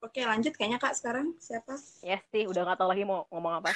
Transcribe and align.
Oke, 0.00 0.24
lanjut 0.24 0.56
kayaknya 0.56 0.80
Kak 0.80 0.96
sekarang 0.96 1.36
siapa? 1.36 1.76
Ya 2.00 2.16
yes, 2.16 2.24
sih, 2.32 2.48
udah 2.48 2.72
gak 2.72 2.80
tahu 2.80 2.88
lagi 2.88 3.04
mau 3.04 3.28
ngomong 3.28 3.60
apa. 3.60 3.68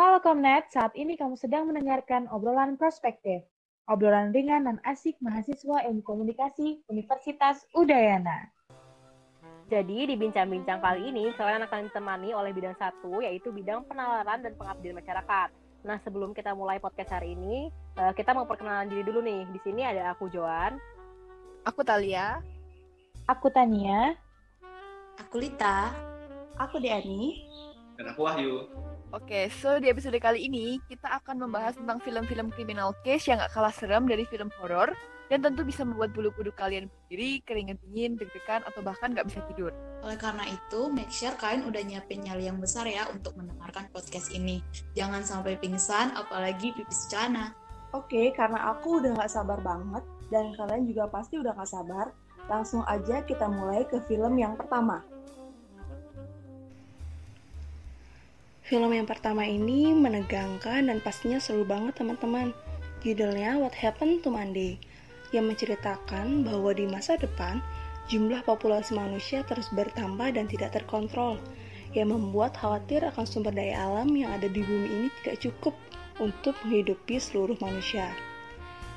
Halo 0.00 0.24
Komnet, 0.24 0.72
saat 0.72 0.96
ini 0.96 1.20
kamu 1.20 1.36
sedang 1.36 1.68
mendengarkan 1.68 2.24
obrolan 2.32 2.80
perspektif. 2.80 3.44
Obrolan 3.84 4.32
ringan 4.32 4.64
dan 4.64 4.80
asik 4.88 5.20
mahasiswa 5.20 5.84
ilmu 5.84 6.00
komunikasi 6.08 6.88
Universitas 6.88 7.68
Udayana. 7.76 8.48
Jadi 9.68 10.08
di 10.08 10.16
bincang-bincang 10.16 10.80
kali 10.80 11.12
ini 11.12 11.36
kalian 11.36 11.68
akan 11.68 11.92
ditemani 11.92 12.32
oleh 12.32 12.56
bidang 12.56 12.80
satu 12.80 13.20
yaitu 13.20 13.52
bidang 13.52 13.84
penalaran 13.84 14.40
dan 14.40 14.56
pengabdian 14.56 14.96
masyarakat. 14.96 15.63
Nah, 15.84 16.00
sebelum 16.00 16.32
kita 16.32 16.56
mulai 16.56 16.80
podcast 16.80 17.12
hari 17.12 17.36
ini, 17.36 17.68
uh, 18.00 18.16
kita 18.16 18.32
mau 18.32 18.48
perkenalan 18.48 18.88
diri 18.88 19.04
dulu 19.04 19.20
nih. 19.20 19.44
Di 19.52 19.60
sini 19.60 19.84
ada 19.84 20.16
aku 20.16 20.32
Joan. 20.32 20.80
Aku 21.68 21.84
Talia. 21.84 22.40
Aku 23.28 23.52
Tania. 23.52 24.16
Aku 25.20 25.36
Lita. 25.36 25.92
Aku 26.56 26.80
Diani. 26.80 27.44
Dan 28.00 28.16
aku 28.16 28.24
Wahyu. 28.24 28.64
Oke, 29.12 29.46
so 29.60 29.76
di 29.78 29.92
episode 29.92 30.16
kali 30.18 30.48
ini 30.48 30.80
kita 30.88 31.06
akan 31.22 31.46
membahas 31.46 31.76
tentang 31.78 32.00
film-film 32.02 32.50
criminal 32.50 32.96
case 33.06 33.30
yang 33.30 33.38
gak 33.38 33.54
kalah 33.54 33.70
seram 33.70 34.08
dari 34.08 34.26
film 34.26 34.50
horor 34.58 34.90
dan 35.34 35.50
tentu 35.50 35.66
bisa 35.66 35.82
membuat 35.82 36.14
bulu 36.14 36.30
kuduk 36.30 36.54
kalian 36.54 36.86
berdiri, 36.86 37.42
keringat 37.42 37.82
dingin, 37.82 38.14
deg-degan, 38.14 38.62
atau 38.70 38.86
bahkan 38.86 39.10
nggak 39.10 39.26
bisa 39.26 39.42
tidur. 39.50 39.74
Oleh 40.06 40.14
karena 40.14 40.46
itu, 40.46 40.86
make 40.94 41.10
sure 41.10 41.34
kalian 41.34 41.66
udah 41.66 41.82
nyiapin 41.82 42.22
nyali 42.22 42.46
yang 42.46 42.62
besar 42.62 42.86
ya 42.86 43.10
untuk 43.10 43.34
mendengarkan 43.34 43.90
podcast 43.90 44.30
ini. 44.30 44.62
Jangan 44.94 45.26
sampai 45.26 45.58
pingsan, 45.58 46.14
apalagi 46.14 46.70
pipis 46.78 47.10
celana. 47.10 47.50
Oke, 47.90 48.30
karena 48.30 48.78
aku 48.78 49.02
udah 49.02 49.10
nggak 49.18 49.32
sabar 49.34 49.58
banget, 49.58 50.06
dan 50.30 50.54
kalian 50.54 50.86
juga 50.86 51.10
pasti 51.10 51.34
udah 51.42 51.50
nggak 51.50 51.66
sabar, 51.66 52.14
langsung 52.46 52.86
aja 52.86 53.26
kita 53.26 53.50
mulai 53.50 53.82
ke 53.90 53.98
film 54.06 54.38
yang 54.38 54.54
pertama. 54.54 55.02
Film 58.62 58.94
yang 58.94 59.10
pertama 59.10 59.42
ini 59.50 59.90
menegangkan 59.98 60.86
dan 60.86 61.02
pastinya 61.02 61.42
seru 61.42 61.66
banget 61.66 61.98
teman-teman. 61.98 62.54
Judulnya 63.02 63.58
What 63.58 63.74
Happened 63.76 64.22
to 64.22 64.30
Monday 64.30 64.78
yang 65.34 65.50
menceritakan 65.50 66.46
bahwa 66.46 66.70
di 66.70 66.86
masa 66.86 67.18
depan 67.18 67.58
jumlah 68.06 68.46
populasi 68.46 68.94
manusia 68.94 69.42
terus 69.42 69.66
bertambah 69.74 70.30
dan 70.36 70.46
tidak 70.46 70.76
terkontrol, 70.76 71.40
yang 71.96 72.14
membuat 72.14 72.54
khawatir 72.58 73.02
akan 73.02 73.24
sumber 73.26 73.54
daya 73.54 73.82
alam 73.82 74.10
yang 74.14 74.30
ada 74.34 74.46
di 74.46 74.62
bumi 74.62 74.88
ini 74.88 75.08
tidak 75.22 75.50
cukup 75.50 75.74
untuk 76.22 76.54
menghidupi 76.62 77.18
seluruh 77.18 77.58
manusia. 77.58 78.06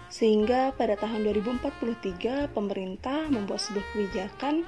Sehingga 0.07 0.71
pada 0.71 0.95
tahun 0.95 1.27
2043 1.27 2.55
pemerintah 2.55 3.27
membuat 3.27 3.59
sebuah 3.59 3.85
kebijakan 3.91 4.63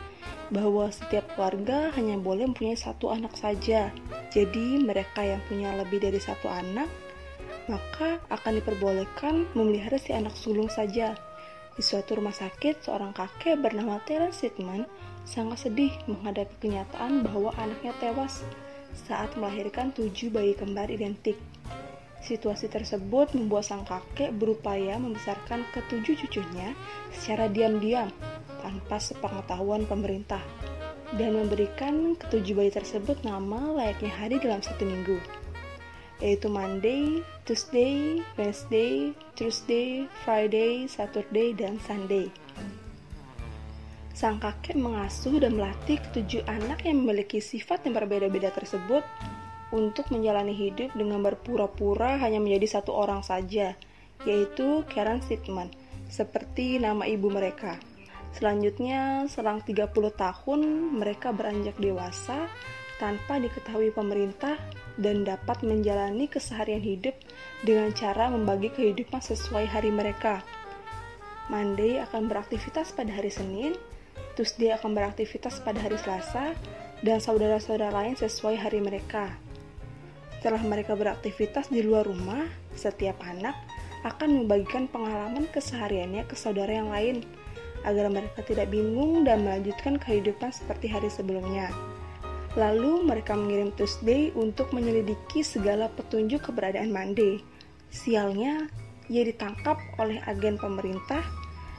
bahwa 0.52 0.92
setiap 0.92 1.31
keluarga 1.31 1.95
hanya 1.95 2.20
boleh 2.20 2.44
mempunyai 2.52 2.76
satu 2.76 3.08
anak 3.08 3.31
saja. 3.39 3.88
Jadi 4.36 4.83
mereka 4.83 5.23
yang 5.23 5.39
punya 5.48 5.72
lebih 5.80 6.04
dari 6.04 6.20
satu 6.20 6.52
anak 6.52 6.92
maka 7.70 8.17
akan 8.33 8.58
diperbolehkan 8.58 9.45
memelihara 9.54 10.02
si 10.02 10.09
anak 10.09 10.33
sulung 10.33 10.73
saja 10.73 11.14
di 11.75 11.81
suatu 11.86 12.17
rumah 12.17 12.34
sakit, 12.34 12.86
seorang 12.86 13.12
kakek 13.14 13.59
bernama 13.59 14.02
Terence 14.06 14.42
Sidman 14.42 14.88
sangat 15.28 15.70
sedih 15.70 15.94
menghadapi 16.09 16.58
kenyataan 16.58 17.22
bahwa 17.22 17.53
anaknya 17.59 17.94
tewas 18.02 18.42
saat 19.06 19.34
melahirkan 19.38 19.94
tujuh 19.94 20.34
bayi 20.34 20.58
kembar 20.58 20.89
identik. 20.89 21.38
Situasi 22.20 22.67
tersebut 22.67 23.31
membuat 23.31 23.64
sang 23.64 23.88
kakek 23.88 24.36
berupaya 24.36 25.00
membesarkan 25.00 25.64
ketujuh 25.72 26.20
cucunya 26.26 26.76
secara 27.16 27.48
diam-diam 27.48 28.11
tanpa 28.59 29.00
sepengetahuan 29.00 29.88
pemerintah 29.88 30.44
dan 31.16 31.33
memberikan 31.33 32.14
ketujuh 32.20 32.54
bayi 32.54 32.72
tersebut 32.76 33.23
nama 33.23 33.73
layaknya 33.73 34.11
hari 34.14 34.38
dalam 34.38 34.60
satu 34.61 34.83
minggu 34.86 35.17
yaitu 36.19 36.52
Monday, 36.52 37.23
Tuesday, 37.47 38.19
Wednesday, 38.35 39.15
Thursday, 39.39 40.05
Friday, 40.23 40.85
Saturday, 40.85 41.55
dan 41.55 41.80
Sunday. 41.87 42.27
Sang 44.11 44.35
kakek 44.35 44.75
mengasuh 44.75 45.39
dan 45.39 45.55
melatih 45.55 45.95
ketujuh 46.11 46.43
anak 46.43 46.83
yang 46.83 47.07
memiliki 47.07 47.39
sifat 47.39 47.87
yang 47.87 47.95
berbeda-beda 47.95 48.52
tersebut 48.52 49.02
untuk 49.71 50.11
menjalani 50.11 50.52
hidup 50.52 50.91
dengan 50.91 51.23
berpura-pura 51.23 52.19
hanya 52.19 52.43
menjadi 52.43 52.80
satu 52.80 52.91
orang 52.91 53.23
saja, 53.23 53.80
yaitu 54.27 54.83
Karen 54.91 55.23
Sidman, 55.23 55.71
seperti 56.11 56.83
nama 56.83 57.07
ibu 57.07 57.31
mereka. 57.31 57.80
Selanjutnya, 58.36 59.25
selang 59.31 59.63
30 59.63 59.89
tahun, 60.13 60.59
mereka 60.99 61.31
beranjak 61.31 61.80
dewasa 61.80 62.45
tanpa 62.99 63.39
diketahui 63.39 63.95
pemerintah 63.95 64.60
dan 64.99 65.23
dapat 65.23 65.64
menjalani 65.64 66.27
keseharian 66.27 66.83
hidup 66.83 67.15
dengan 67.64 67.95
cara 67.95 68.27
membagi 68.27 68.70
kehidupan 68.76 69.23
sesuai 69.23 69.65
hari 69.65 69.89
mereka. 69.89 70.43
Monday 71.49 71.98
akan 72.04 72.30
beraktivitas 72.30 72.93
pada 72.93 73.10
hari 73.10 73.33
Senin, 73.33 73.73
Tuesday 74.37 74.76
akan 74.76 74.93
beraktivitas 74.93 75.64
pada 75.65 75.82
hari 75.82 75.98
Selasa, 75.98 76.54
dan 77.02 77.23
saudara-saudara 77.23 77.95
lain 77.95 78.14
sesuai 78.20 78.60
hari 78.60 78.83
mereka. 78.83 79.33
Setelah 80.39 80.61
mereka 80.64 80.93
beraktivitas 80.95 81.71
di 81.71 81.81
luar 81.83 82.05
rumah, 82.05 82.45
setiap 82.76 83.20
anak 83.23 83.55
akan 84.08 84.43
membagikan 84.43 84.87
pengalaman 84.87 85.48
kesehariannya 85.52 86.23
ke 86.27 86.36
saudara 86.36 86.71
yang 86.71 86.92
lain, 86.92 87.23
agar 87.83 88.11
mereka 88.11 88.43
tidak 88.43 88.71
bingung 88.71 89.23
dan 89.23 89.43
melanjutkan 89.43 89.99
kehidupan 89.99 90.52
seperti 90.52 90.92
hari 90.92 91.11
sebelumnya. 91.11 91.71
Lalu 92.59 93.08
mereka 93.08 93.39
mengirim 93.39 93.71
Tuesday 93.71 94.36
untuk 94.36 94.75
menyelidiki 94.75 95.47
segala 95.47 95.87
petunjuk 95.95 96.52
keberadaan 96.52 96.92
Monday. 96.92 97.39
Sialnya, 97.87 98.67
ia 99.08 99.23
ditangkap 99.23 99.80
oleh 99.95 100.20
agen 100.27 100.59
pemerintah 100.59 101.23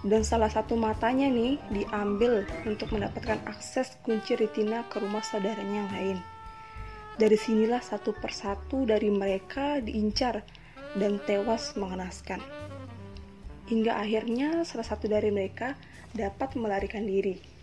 dan 0.01 0.25
salah 0.25 0.49
satu 0.49 0.81
matanya 0.81 1.29
nih 1.29 1.61
diambil 1.69 2.49
untuk 2.65 2.97
mendapatkan 2.97 3.37
akses 3.45 4.01
kunci 4.01 4.41
retina 4.41 4.89
ke 4.89 5.05
rumah 5.05 5.21
saudaranya 5.21 5.85
yang 5.85 5.91
lain. 5.93 6.19
Dari 7.21 7.37
sinilah 7.37 7.85
satu 7.85 8.17
persatu 8.17 8.89
dari 8.89 9.13
mereka 9.13 9.85
diincar 9.85 10.41
dan 10.97 11.21
tewas 11.29 11.77
mengenaskan. 11.77 12.41
Hingga 13.69 14.01
akhirnya 14.01 14.65
salah 14.65 14.89
satu 14.89 15.13
dari 15.13 15.29
mereka 15.29 15.77
dapat 16.17 16.57
melarikan 16.57 17.05
diri. 17.05 17.60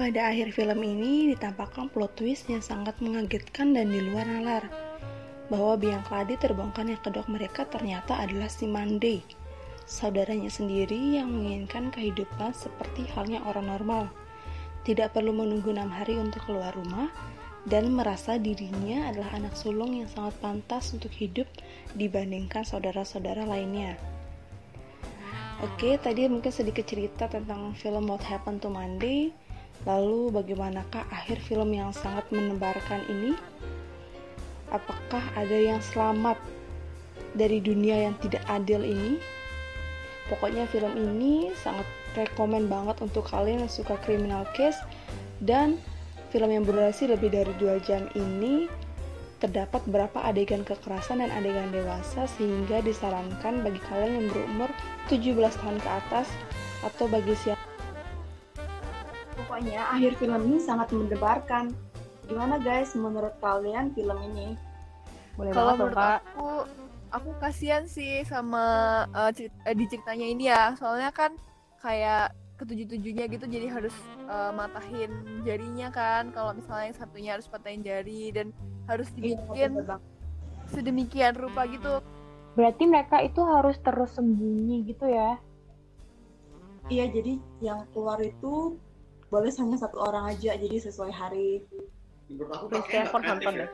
Pada 0.00 0.32
akhir 0.32 0.56
film 0.56 0.80
ini 0.80 1.36
ditampakkan 1.36 1.92
plot 1.92 2.16
twist 2.16 2.48
yang 2.48 2.64
sangat 2.64 2.96
mengagetkan 3.04 3.76
dan 3.76 3.92
di 3.92 4.00
luar 4.00 4.24
nalar. 4.24 4.64
Bahwa 5.52 5.76
biang 5.76 6.00
keladi 6.08 6.40
terbongkar 6.40 6.88
yang 6.88 7.04
kedok 7.04 7.28
mereka 7.28 7.68
ternyata 7.68 8.16
adalah 8.16 8.48
si 8.48 8.64
Monday, 8.64 9.20
saudaranya 9.84 10.48
sendiri 10.48 11.20
yang 11.20 11.28
menginginkan 11.28 11.92
kehidupan 11.92 12.56
seperti 12.56 13.12
halnya 13.12 13.44
orang 13.44 13.68
normal. 13.68 14.08
Tidak 14.88 15.12
perlu 15.12 15.36
menunggu 15.36 15.68
enam 15.68 15.92
hari 15.92 16.16
untuk 16.16 16.48
keluar 16.48 16.72
rumah, 16.72 17.12
dan 17.68 17.92
merasa 17.92 18.40
dirinya 18.40 19.12
adalah 19.12 19.36
anak 19.36 19.52
sulung 19.52 20.00
yang 20.00 20.08
sangat 20.08 20.32
pantas 20.40 20.96
untuk 20.96 21.12
hidup 21.12 21.44
dibandingkan 21.92 22.64
saudara-saudara 22.64 23.44
lainnya. 23.44 24.00
Oke, 25.60 26.00
tadi 26.00 26.24
mungkin 26.24 26.48
sedikit 26.48 26.88
cerita 26.88 27.28
tentang 27.28 27.76
film 27.76 28.08
What 28.08 28.24
Happened 28.24 28.64
to 28.64 28.72
Monday. 28.72 29.36
Lalu 29.88 30.28
bagaimanakah 30.34 31.08
akhir 31.08 31.40
film 31.40 31.72
yang 31.72 31.92
sangat 31.96 32.28
menebarkan 32.28 33.00
ini? 33.08 33.32
Apakah 34.68 35.24
ada 35.34 35.56
yang 35.56 35.80
selamat 35.80 36.36
dari 37.32 37.58
dunia 37.64 38.10
yang 38.10 38.14
tidak 38.20 38.44
adil 38.46 38.84
ini? 38.84 39.16
Pokoknya 40.28 40.68
film 40.70 40.94
ini 40.94 41.50
sangat 41.58 41.88
rekomen 42.14 42.70
banget 42.70 43.02
untuk 43.02 43.26
kalian 43.26 43.66
yang 43.66 43.72
suka 43.72 43.98
criminal 44.04 44.46
case 44.54 44.78
dan 45.42 45.80
film 46.30 46.50
yang 46.54 46.62
berdurasi 46.62 47.10
lebih 47.10 47.34
dari 47.34 47.50
2 47.58 47.82
jam 47.82 48.06
ini 48.14 48.70
terdapat 49.40 49.80
beberapa 49.88 50.20
adegan 50.20 50.62
kekerasan 50.62 51.24
dan 51.24 51.32
adegan 51.32 51.72
dewasa 51.72 52.28
sehingga 52.36 52.84
disarankan 52.84 53.64
bagi 53.64 53.80
kalian 53.88 54.22
yang 54.22 54.26
berumur 54.28 54.70
17 55.08 55.34
tahun 55.34 55.78
ke 55.80 55.90
atas 55.90 56.28
atau 56.84 57.08
bagi 57.08 57.32
siapa 57.34 57.59
Pokoknya 59.60 59.92
akhir 59.92 60.12
film 60.16 60.40
ini 60.48 60.56
sangat 60.56 60.88
mendebarkan. 60.88 61.76
Gimana 62.24 62.56
guys 62.64 62.96
menurut 62.96 63.36
kalian 63.44 63.92
film 63.92 64.16
ini? 64.32 64.56
Boleh 65.36 65.52
Kalau 65.52 65.76
menurut 65.76 66.00
aku, 66.00 66.64
aku 67.12 67.30
kasihan 67.44 67.84
sih 67.84 68.24
sama 68.24 69.04
uh, 69.12 69.28
cerita, 69.28 69.52
uh, 69.68 69.76
di 69.76 69.84
ceritanya 69.84 70.26
ini 70.32 70.48
ya. 70.48 70.72
Soalnya 70.80 71.12
kan 71.12 71.36
kayak 71.76 72.32
ketujuh-tujuhnya 72.56 73.28
gitu 73.28 73.44
jadi 73.52 73.68
harus 73.68 73.92
uh, 74.32 74.48
matahin 74.56 75.12
jarinya 75.44 75.92
kan. 75.92 76.32
Kalau 76.32 76.56
misalnya 76.56 76.96
yang 76.96 76.96
satunya 76.96 77.30
harus 77.36 77.44
patahin 77.44 77.84
jari 77.84 78.32
dan 78.32 78.56
harus 78.88 79.12
iya, 79.12 79.36
dibikin 79.36 79.84
sedemikian 80.72 81.36
rupa 81.36 81.68
gitu. 81.68 82.00
Berarti 82.56 82.88
mereka 82.88 83.20
itu 83.20 83.44
harus 83.44 83.76
terus 83.84 84.08
sembunyi 84.16 84.88
gitu 84.88 85.04
ya? 85.04 85.36
Iya, 86.88 87.12
jadi 87.12 87.36
yang 87.60 87.84
keluar 87.92 88.24
itu 88.24 88.80
boleh 89.30 89.50
hanya 89.54 89.78
satu 89.78 90.02
orang 90.02 90.34
aja, 90.34 90.58
jadi 90.58 90.76
sesuai 90.82 91.14
hari. 91.14 91.62
Menurut 92.26 92.50
aku 92.50 92.66
nonton 93.22 93.52
deh. 93.66 93.70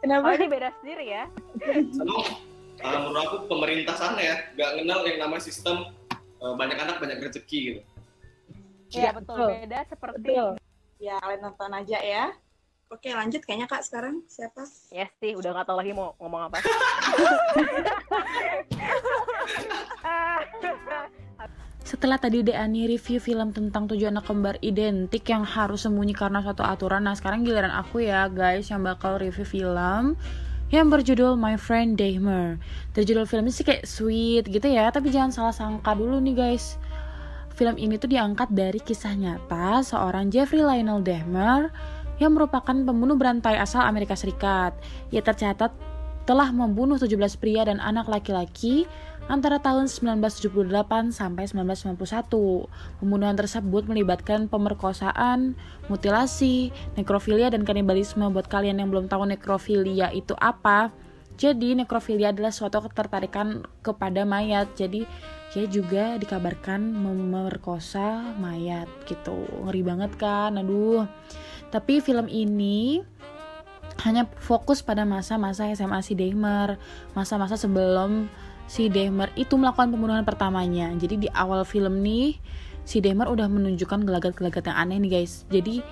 Kenapa? 0.00 0.24
Oh 0.26 0.34
ini 0.34 0.46
beda 0.48 0.68
sendiri 0.80 1.04
ya? 1.06 1.24
Sama 1.92 2.24
uh, 2.82 2.98
menurut 3.04 3.24
aku 3.26 3.36
pemerintah 3.52 3.94
sana 3.94 4.16
ya 4.16 4.36
nggak 4.56 4.70
kenal 4.80 5.00
yang 5.04 5.18
namanya 5.20 5.44
sistem 5.44 5.92
uh, 6.40 6.54
banyak 6.56 6.78
anak 6.80 6.96
banyak 6.98 7.20
rezeki 7.20 7.58
gitu. 7.60 7.80
Iya 8.90 8.98
Iya, 8.98 9.10
betul. 9.14 9.36
betul. 9.38 9.48
Beda 9.54 9.78
seperti 9.86 10.30
Betul. 10.34 10.50
Ya, 11.00 11.16
kalian 11.22 11.40
nonton 11.40 11.72
aja 11.72 11.98
ya. 12.02 12.24
Oke, 12.90 13.14
lanjut 13.14 13.40
kayaknya 13.46 13.70
Kak 13.70 13.86
sekarang 13.86 14.26
siapa? 14.26 14.66
Ya 14.90 15.06
sih, 15.22 15.38
udah 15.38 15.54
nggak 15.54 15.66
tahu 15.70 15.78
lagi 15.78 15.94
mau 15.94 16.18
ngomong 16.18 16.50
apa. 16.50 16.58
Setelah 21.90 22.22
tadi 22.22 22.46
Deani 22.46 22.86
review 22.86 23.18
film 23.18 23.50
tentang 23.50 23.90
tujuh 23.90 24.14
anak 24.14 24.30
kembar 24.30 24.54
identik 24.62 25.26
yang 25.26 25.42
harus 25.42 25.82
sembunyi 25.82 26.14
karena 26.14 26.38
suatu 26.38 26.62
aturan, 26.62 27.02
nah 27.02 27.18
sekarang 27.18 27.42
giliran 27.42 27.74
aku 27.74 28.06
ya 28.06 28.30
guys 28.30 28.70
yang 28.70 28.86
bakal 28.86 29.18
review 29.18 29.42
film 29.42 30.14
yang 30.70 30.86
berjudul 30.86 31.34
My 31.34 31.58
Friend 31.58 31.98
Dahmer. 31.98 32.62
Dari 32.94 33.02
judul 33.10 33.26
filmnya 33.26 33.50
sih 33.50 33.66
kayak 33.66 33.90
sweet 33.90 34.46
gitu 34.46 34.70
ya, 34.70 34.86
tapi 34.94 35.10
jangan 35.10 35.34
salah 35.34 35.50
sangka 35.50 35.98
dulu 35.98 36.22
nih 36.22 36.38
guys. 36.38 36.78
Film 37.58 37.74
ini 37.74 37.98
tuh 37.98 38.06
diangkat 38.06 38.54
dari 38.54 38.78
kisah 38.78 39.18
nyata 39.18 39.82
seorang 39.82 40.30
Jeffrey 40.30 40.62
Lionel 40.62 41.02
Dahmer 41.02 41.74
yang 42.22 42.38
merupakan 42.38 42.70
pembunuh 42.70 43.18
berantai 43.18 43.58
asal 43.58 43.82
Amerika 43.82 44.14
Serikat. 44.14 44.78
Ia 45.10 45.26
tercatat 45.26 45.74
telah 46.22 46.54
membunuh 46.54 47.02
17 47.02 47.18
pria 47.42 47.66
dan 47.66 47.82
anak 47.82 48.06
laki-laki 48.06 48.86
antara 49.30 49.62
tahun 49.62 49.86
1978 49.86 51.14
sampai 51.14 51.46
1991. 51.46 52.66
Pembunuhan 52.98 53.38
tersebut 53.38 53.86
melibatkan 53.86 54.50
pemerkosaan, 54.50 55.54
mutilasi, 55.86 56.74
nekrofilia 56.98 57.46
dan 57.54 57.62
kanibalisme. 57.62 58.26
Buat 58.34 58.50
kalian 58.50 58.82
yang 58.82 58.90
belum 58.90 59.06
tahu 59.06 59.30
nekrofilia 59.30 60.10
itu 60.10 60.34
apa, 60.34 60.90
jadi 61.38 61.78
nekrofilia 61.78 62.34
adalah 62.34 62.50
suatu 62.50 62.84
ketertarikan 62.84 63.64
kepada 63.86 64.26
mayat. 64.26 64.74
Jadi 64.74 65.06
dia 65.54 65.64
juga 65.70 66.18
dikabarkan 66.18 66.82
memerkosa 66.82 68.36
mayat 68.36 68.90
gitu. 69.06 69.48
Ngeri 69.64 69.82
banget 69.86 70.12
kan? 70.18 70.58
Aduh. 70.58 71.06
Tapi 71.70 72.02
film 72.02 72.26
ini 72.26 73.00
hanya 74.04 74.28
fokus 74.40 74.84
pada 74.84 75.08
masa-masa 75.08 75.68
SMA 75.72 76.00
si 76.04 76.12
Dahmer, 76.12 76.76
masa-masa 77.16 77.56
sebelum 77.56 78.28
si 78.70 78.86
Dahmer 78.86 79.34
itu 79.34 79.58
melakukan 79.58 79.90
pembunuhan 79.90 80.22
pertamanya. 80.22 80.94
Jadi 80.94 81.26
di 81.26 81.28
awal 81.34 81.66
film 81.66 82.06
nih 82.06 82.38
si 82.86 83.02
Dahmer 83.02 83.26
udah 83.26 83.50
menunjukkan 83.50 84.06
gelagat-gelagat 84.06 84.70
yang 84.70 84.78
aneh 84.78 85.02
nih 85.02 85.10
guys. 85.18 85.42
Jadi 85.50 85.82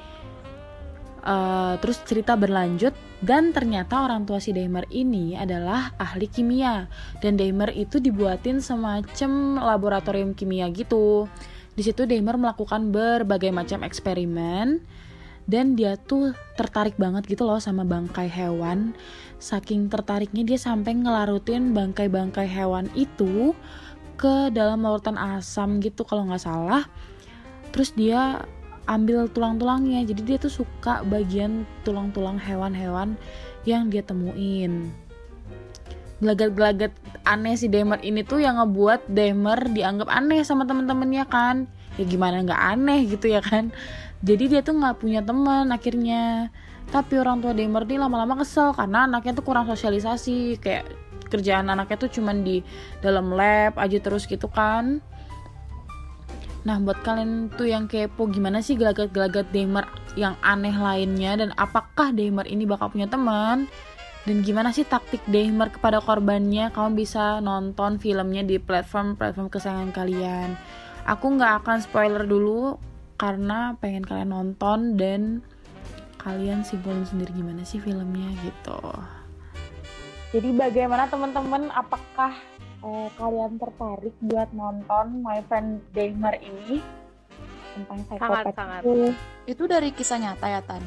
eh, 1.27 1.75
terus 1.83 1.99
cerita 2.07 2.39
berlanjut 2.39 2.95
dan 3.19 3.51
ternyata 3.51 4.07
orang 4.07 4.23
tua 4.23 4.39
si 4.39 4.55
Dahmer 4.55 4.87
ini 4.95 5.35
adalah 5.35 5.91
ahli 5.99 6.31
kimia 6.31 6.87
dan 7.19 7.35
Dahmer 7.35 7.75
itu 7.75 7.99
dibuatin 7.99 8.63
semacam 8.63 9.59
laboratorium 9.59 10.39
kimia 10.39 10.71
gitu. 10.71 11.27
Di 11.75 11.83
situ 11.83 12.07
Dahmer 12.07 12.39
melakukan 12.39 12.95
berbagai 12.95 13.51
macam 13.51 13.83
eksperimen 13.83 14.79
dan 15.49 15.75
dia 15.75 15.99
tuh 15.99 16.37
tertarik 16.55 16.95
banget 17.01 17.25
gitu 17.25 17.49
loh 17.49 17.59
sama 17.59 17.83
bangkai 17.83 18.29
hewan 18.29 18.93
saking 19.39 19.87
tertariknya 19.87 20.43
dia 20.43 20.59
sampai 20.59 20.99
ngelarutin 20.99 21.71
bangkai-bangkai 21.71 22.47
hewan 22.51 22.91
itu 22.99 23.55
ke 24.19 24.51
dalam 24.51 24.83
larutan 24.83 25.15
asam 25.15 25.79
gitu 25.79 26.03
kalau 26.03 26.27
nggak 26.27 26.43
salah. 26.43 26.91
Terus 27.71 27.95
dia 27.95 28.43
ambil 28.91 29.31
tulang-tulangnya. 29.31 30.03
Jadi 30.03 30.23
dia 30.27 30.37
tuh 30.43 30.51
suka 30.51 31.07
bagian 31.07 31.63
tulang-tulang 31.87 32.41
hewan-hewan 32.41 33.15
yang 33.63 33.87
dia 33.87 34.03
temuin. 34.03 34.91
Gelagat-gelagat 36.19 36.91
aneh 37.23 37.55
si 37.55 37.71
Demer 37.71 38.03
ini 38.03 38.27
tuh 38.27 38.43
yang 38.43 38.59
ngebuat 38.59 39.07
Demer 39.07 39.71
dianggap 39.71 40.11
aneh 40.11 40.43
sama 40.43 40.67
temen-temennya 40.67 41.31
kan. 41.31 41.71
Ya 41.95 42.05
gimana 42.09 42.43
nggak 42.43 42.63
aneh 42.75 43.07
gitu 43.07 43.31
ya 43.31 43.39
kan. 43.39 43.71
Jadi 44.27 44.51
dia 44.51 44.61
tuh 44.67 44.75
nggak 44.83 44.99
punya 44.99 45.23
teman 45.23 45.71
akhirnya 45.71 46.51
tapi 46.89 47.21
orang 47.21 47.45
tua 47.45 47.53
Demer 47.53 47.85
ini 47.85 48.01
lama-lama 48.01 48.41
kesel 48.41 48.73
karena 48.73 49.05
anaknya 49.05 49.37
tuh 49.37 49.45
kurang 49.45 49.69
sosialisasi. 49.69 50.57
Kayak 50.61 50.89
kerjaan 51.29 51.69
anaknya 51.69 51.97
tuh 52.01 52.11
cuman 52.21 52.41
di 52.41 52.65
dalam 53.05 53.29
lab 53.33 53.77
aja 53.77 54.01
terus 54.01 54.25
gitu 54.25 54.49
kan. 54.49 55.05
Nah 56.65 56.77
buat 56.81 57.01
kalian 57.05 57.53
tuh 57.55 57.69
yang 57.69 57.87
kepo 57.87 58.29
gimana 58.29 58.65
sih 58.65 58.75
gelagat-gelagat 58.75 59.53
Demer 59.53 59.85
yang 60.17 60.35
aneh 60.41 60.73
lainnya? 60.73 61.37
Dan 61.37 61.51
apakah 61.61 62.11
Demer 62.17 62.49
ini 62.49 62.65
bakal 62.65 62.89
punya 62.89 63.07
teman? 63.07 63.69
Dan 64.25 64.45
gimana 64.45 64.73
sih 64.73 64.85
taktik 64.85 65.21
Demer 65.29 65.69
kepada 65.69 66.01
korbannya? 66.01 66.73
Kamu 66.73 66.97
bisa 66.97 67.41
nonton 67.45 68.01
filmnya 68.01 68.45
di 68.45 68.57
platform-platform 68.57 69.49
kesayangan 69.53 69.93
kalian. 69.93 70.57
Aku 71.09 71.37
nggak 71.37 71.65
akan 71.65 71.79
spoiler 71.81 72.25
dulu 72.29 72.77
karena 73.17 73.77
pengen 73.81 74.05
kalian 74.05 74.31
nonton 74.31 75.01
dan 75.01 75.41
kalian 76.19 76.67
simpulin 76.67 77.07
sendiri 77.07 77.31
gimana 77.31 77.63
sih 77.63 77.79
filmnya 77.79 78.29
gitu. 78.43 78.81
Jadi 80.35 80.53
bagaimana 80.53 81.09
teman-teman 81.09 81.73
apakah 81.73 82.37
eh, 82.85 83.09
kalian 83.17 83.57
tertarik 83.57 84.15
buat 84.21 84.51
nonton 84.53 85.25
My 85.25 85.41
Friend 85.49 85.81
Dahmer 85.97 86.37
ini 86.43 86.85
tentang 87.79 87.99
psikopat 88.11 88.53
sangat. 88.53 88.81
itu? 88.85 89.15
Itu 89.49 89.63
dari 89.71 89.89
kisah 89.95 90.19
nyata 90.21 90.47
ya, 90.51 90.61
Tan? 90.61 90.83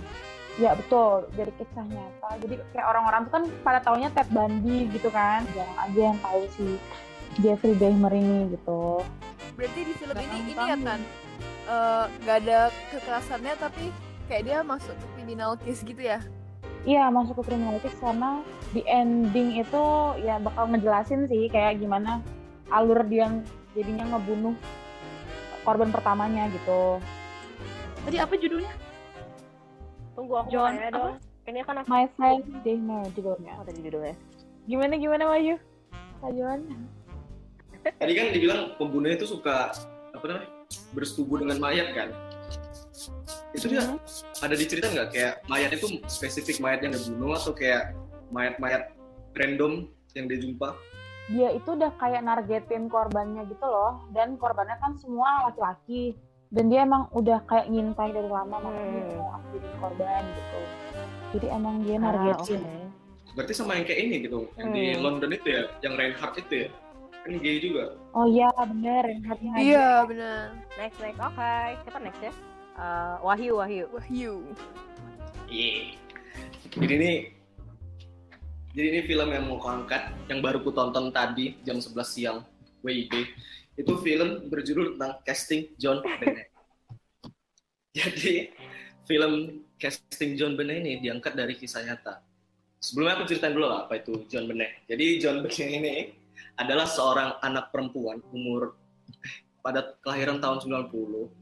Ya 0.59 0.75
betul, 0.75 1.25
dari 1.33 1.49
kisah 1.55 1.85
nyata. 1.87 2.29
Jadi 2.43 2.55
kayak 2.75 2.85
orang-orang 2.91 3.21
tuh 3.25 3.31
kan 3.33 3.43
pada 3.63 3.79
taunya 3.81 4.09
Ted 4.13 4.29
Bundy 4.29 4.91
gitu 4.91 5.09
kan. 5.09 5.41
Jarang 5.55 5.79
aja 5.79 6.01
yang 6.11 6.19
tahu 6.19 6.41
si 6.53 6.67
Jeffrey 7.39 7.73
Dahmer 7.79 8.11
ini 8.11 8.51
gitu. 8.53 9.01
Berarti 9.55 9.79
di 9.87 9.93
film 9.95 10.15
ini 10.19 10.37
ini 10.51 10.53
ya 10.53 10.77
kan 10.77 10.99
eh, 11.65 12.03
nggak 12.21 12.37
ada 12.45 12.59
kekerasannya 12.91 13.53
tapi 13.57 14.10
kayak 14.31 14.47
dia 14.47 14.59
masuk 14.63 14.95
ke 14.95 15.05
criminal 15.19 15.59
case 15.59 15.83
gitu 15.83 15.99
ya. 15.99 16.23
Iya 16.87 17.11
masuk 17.11 17.43
ke 17.43 17.51
kriminalitis 17.51 17.91
karena 17.99 18.39
di 18.71 18.79
ending 18.87 19.59
itu 19.59 19.83
ya 20.23 20.39
bakal 20.39 20.71
ngejelasin 20.71 21.27
sih 21.27 21.51
kayak 21.51 21.83
gimana 21.83 22.23
alur 22.71 23.03
dia 23.11 23.27
yang 23.27 23.43
jadinya 23.75 24.15
ngebunuh 24.15 24.55
korban 25.67 25.91
pertamanya 25.91 26.47
gitu. 26.55 27.03
Tadi 28.07 28.17
apa 28.23 28.33
judulnya? 28.39 28.73
Tunggu 30.15 30.33
aku 30.39 30.47
John, 30.47 30.79
tanya 30.79 30.89
dong. 30.95 31.15
Ini 31.45 31.59
kan 31.67 31.75
aku 31.83 31.91
My 31.91 32.05
Friend 32.15 32.41
Dahmer 32.63 33.03
judulnya. 33.11 33.53
oh, 33.59 33.65
tadi 33.67 33.79
judulnya. 33.83 34.15
Gimana 34.65 34.93
gimana 34.95 35.23
Wahyu? 35.27 35.55
Kak 36.23 36.31
Johan? 36.33 36.61
Tadi 37.83 38.13
kan 38.15 38.25
dibilang 38.31 38.79
pembunuhnya 38.79 39.19
itu 39.19 39.27
suka 39.27 39.75
apa 40.15 40.23
namanya 40.23 40.49
bersetubuh 40.95 41.43
dengan 41.43 41.59
mayat 41.59 41.91
kan? 41.93 42.09
Itu 43.51 43.67
dia 43.67 43.83
ada 44.39 44.55
diceritain 44.55 44.95
nggak 44.95 45.09
kayak 45.11 45.33
mayat 45.45 45.71
itu 45.75 45.99
spesifik 46.07 46.63
mayat 46.63 46.83
yang 46.83 46.93
dibunuh 46.95 47.35
atau 47.35 47.51
kayak 47.51 47.91
mayat-mayat 48.31 48.95
random 49.35 49.91
yang 50.15 50.25
dia 50.31 50.39
jumpa? 50.39 50.71
Dia 51.31 51.49
itu 51.51 51.69
udah 51.69 51.91
kayak 51.95 52.23
nargetin 52.23 52.87
korbannya 52.87 53.43
gitu 53.47 53.63
loh. 53.63 54.03
Dan 54.11 54.35
korbannya 54.35 54.75
kan 54.79 54.95
semua 54.95 55.47
laki-laki. 55.47 56.15
Dan 56.51 56.67
dia 56.67 56.83
emang 56.83 57.07
udah 57.15 57.39
kayak 57.47 57.71
ngintai 57.71 58.11
dari 58.11 58.27
lama 58.27 58.59
makanya 58.59 58.91
dia 58.91 59.03
Hmm. 59.07 59.15
mau 59.15 59.29
aku 59.39 59.45
jadi 59.55 59.69
korban 59.79 60.23
gitu. 60.27 60.59
Jadi 61.31 61.47
emang 61.47 61.75
dia 61.87 61.95
Ah, 61.95 62.01
nargetin. 62.03 62.59
oke. 62.59 62.75
Berarti 63.31 63.53
sama 63.55 63.79
yang 63.79 63.85
kayak 63.87 64.01
ini 64.03 64.15
gitu, 64.27 64.39
yang 64.59 64.69
di 64.75 64.83
Hmm. 64.91 64.99
London 64.99 65.31
itu 65.31 65.47
ya, 65.47 65.63
yang 65.79 65.93
Reinhardt 65.95 66.35
itu 66.35 66.67
ya, 66.67 66.69
kan 67.23 67.31
gay 67.39 67.57
juga. 67.63 67.95
Oh 68.11 68.27
iya 68.27 68.51
bener, 68.59 69.03
aja. 69.07 69.47
Iya 69.55 69.87
benar. 70.03 70.43
Next 70.75 70.99
next. 70.99 71.19
Oke. 71.23 71.55
Siapa 71.87 71.99
next 72.03 72.19
ya? 72.19 72.33
Eh, 72.77 73.15
Wahyu 73.19 73.59
Wahyu. 73.59 73.85
Wahyu. 73.91 74.33
Iya. 75.51 75.99
Jadi 76.71 76.93
ini 76.95 77.11
jadi 78.71 78.87
ini 78.87 78.99
film 79.03 79.27
yang 79.35 79.51
mau 79.51 79.59
kuangkat 79.59 80.15
yang 80.31 80.39
baru 80.39 80.63
ku 80.63 80.71
tonton 80.71 81.11
tadi 81.11 81.59
jam 81.67 81.83
11 81.83 81.91
siang 82.07 82.39
WIB. 82.79 83.11
Itu 83.75 83.99
film 83.99 84.47
berjudul 84.47 84.95
tentang 84.95 85.19
casting 85.27 85.75
John 85.75 85.99
Benet. 85.99 86.47
Jadi 87.97 88.55
film 89.03 89.63
casting 89.75 90.39
John 90.39 90.55
Benet 90.55 90.87
ini 90.87 91.03
diangkat 91.03 91.35
dari 91.35 91.59
kisah 91.59 91.83
nyata. 91.83 92.23
Sebelumnya 92.79 93.19
aku 93.19 93.27
ceritain 93.27 93.51
dulu 93.51 93.67
lah 93.67 93.83
apa 93.87 93.99
itu 93.99 94.23
John 94.31 94.47
Benet. 94.47 94.87
Jadi 94.87 95.19
John 95.19 95.43
Benet 95.43 95.59
ini 95.59 95.95
adalah 96.55 96.87
seorang 96.87 97.43
anak 97.43 97.75
perempuan 97.75 98.23
umur 98.31 98.79
eh, 99.19 99.35
pada 99.59 99.99
kelahiran 99.99 100.39
tahun 100.39 100.87
90. 100.87 101.40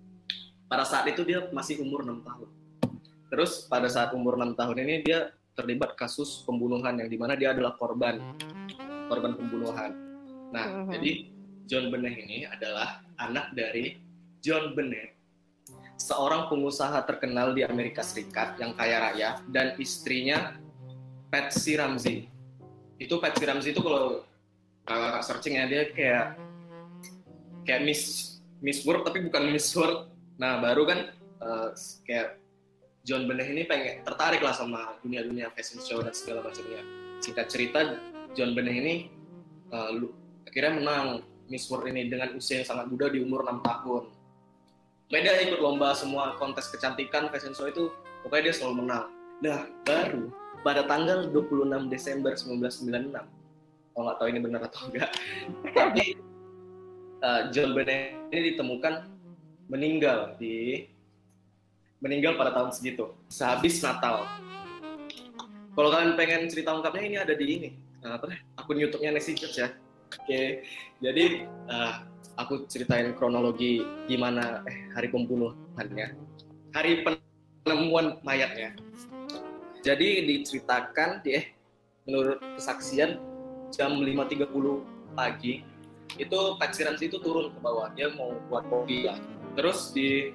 Pada 0.70 0.86
saat 0.86 1.10
itu 1.10 1.26
dia 1.26 1.50
masih 1.50 1.82
umur 1.82 2.06
6 2.06 2.22
tahun. 2.22 2.50
Terus 3.34 3.66
pada 3.66 3.90
saat 3.90 4.14
umur 4.14 4.38
6 4.38 4.54
tahun 4.54 4.78
ini 4.86 5.02
dia 5.02 5.34
terlibat 5.58 5.98
kasus 5.98 6.46
pembunuhan 6.46 6.94
yang 6.96 7.10
di 7.10 7.18
mana 7.18 7.34
dia 7.34 7.52
adalah 7.52 7.74
korban 7.76 8.22
korban 9.10 9.34
pembunuhan. 9.34 9.92
Nah, 10.54 10.86
Mhm. 10.86 10.90
jadi 10.94 11.12
John 11.66 11.86
Bennett 11.90 12.22
ini 12.22 12.46
adalah 12.46 13.02
anak 13.18 13.54
dari 13.58 13.98
John 14.42 14.78
Bennett, 14.78 15.18
seorang 15.98 16.48
pengusaha 16.48 17.02
terkenal 17.04 17.52
di 17.58 17.66
Amerika 17.66 18.06
Serikat 18.06 18.56
yang 18.62 18.78
kaya 18.78 19.10
raya 19.10 19.30
dan 19.50 19.74
istrinya 19.82 20.58
Patsy 21.30 21.78
Ramsey. 21.78 22.30
Itu 22.98 23.18
Patsy 23.18 23.44
Ramsey 23.46 23.74
itu 23.74 23.82
kalau 23.82 24.26
kakak 24.86 25.22
searching 25.26 25.58
ya 25.62 25.66
dia 25.70 25.84
kayak 25.94 26.26
kayak 27.66 27.82
Miss 27.86 28.02
Miss 28.62 28.82
World 28.86 29.06
tapi 29.06 29.26
bukan 29.26 29.50
Miss 29.54 29.70
World. 29.74 30.10
Nah, 30.40 30.64
baru 30.64 30.88
kan 30.88 31.00
eh, 31.44 31.70
kayak 32.08 32.40
John 33.04 33.28
Bennett 33.28 33.52
ini 33.52 33.64
pengen 33.68 34.02
tertarik 34.08 34.40
lah 34.40 34.56
sama 34.56 34.96
dunia-dunia 35.04 35.52
fashion 35.52 35.84
show 35.84 36.00
dan 36.00 36.16
segala 36.16 36.44
macamnya. 36.44 36.84
Singkat 37.20 37.48
cerita, 37.52 37.80
John 38.36 38.56
Bennett 38.56 38.80
ini 38.80 38.96
lu- 39.96 40.14
akhirnya 40.50 40.82
menang 40.82 41.08
Miss 41.50 41.66
World 41.70 41.90
ini 41.90 42.10
dengan 42.10 42.38
usia 42.38 42.62
yang 42.62 42.68
sangat 42.68 42.86
muda 42.90 43.10
di 43.10 43.22
umur 43.22 43.42
6 43.46 43.62
tahun. 43.66 44.04
Dia 45.10 45.42
ikut 45.42 45.58
lomba 45.58 45.98
semua 45.98 46.38
kontes 46.38 46.70
kecantikan 46.70 47.34
fashion 47.34 47.58
show 47.58 47.66
itu, 47.66 47.90
pokoknya 48.22 48.50
dia 48.50 48.54
selalu 48.62 48.86
menang. 48.86 49.06
Nah, 49.42 49.66
baru 49.82 50.30
pada 50.62 50.86
tanggal 50.86 51.26
26 51.34 51.90
Desember 51.90 52.38
1996, 52.38 53.26
kalau 53.96 54.04
nggak 54.06 54.18
tahu 54.22 54.28
ini 54.30 54.40
benar 54.40 54.62
atau 54.70 54.82
enggak, 54.86 55.10
tapi 55.78 56.06
eh, 57.26 57.42
John 57.50 57.74
Bennett 57.74 58.30
ini 58.30 58.54
ditemukan 58.54 58.94
meninggal 59.70 60.36
di 60.42 60.90
meninggal 62.02 62.36
pada 62.36 62.52
tahun 62.52 62.74
segitu, 62.74 63.14
sehabis 63.30 63.80
Natal. 63.86 64.26
Kalau 65.78 65.90
kalian 65.94 66.18
pengen 66.18 66.50
cerita 66.50 66.74
lengkapnya 66.74 67.04
ini 67.06 67.18
ada 67.22 67.34
di 67.38 67.46
ini, 67.46 67.70
eh, 68.04 68.12
apa? 68.12 68.34
Akun 68.58 68.82
YouTube-nya 68.82 69.16
Church 69.22 69.62
ya. 69.62 69.70
Oke, 70.10 70.66
jadi 70.98 71.46
eh, 71.46 71.94
aku 72.34 72.66
ceritain 72.66 73.14
kronologi 73.14 73.86
gimana 74.10 74.66
eh, 74.66 74.90
hari 74.98 75.14
pembunuhannya, 75.14 76.18
hari 76.74 77.06
penemuan 77.06 78.18
mayatnya. 78.26 78.74
Jadi 79.86 80.26
diceritakan 80.28 81.22
di 81.24 81.40
eh, 81.40 81.46
menurut 82.10 82.42
kesaksian 82.58 83.22
jam 83.70 84.02
5.30 84.02 84.50
pagi 85.14 85.62
itu 86.18 86.40
Patsy 86.58 86.82
Ramsey 86.82 87.06
itu 87.06 87.22
turun 87.22 87.54
ke 87.54 87.60
bawah 87.62 87.94
dia 87.94 88.10
mau 88.18 88.34
buat 88.50 88.66
kopi 88.66 89.06
lah. 89.06 89.20
Terus 89.60 89.92
di 89.92 90.32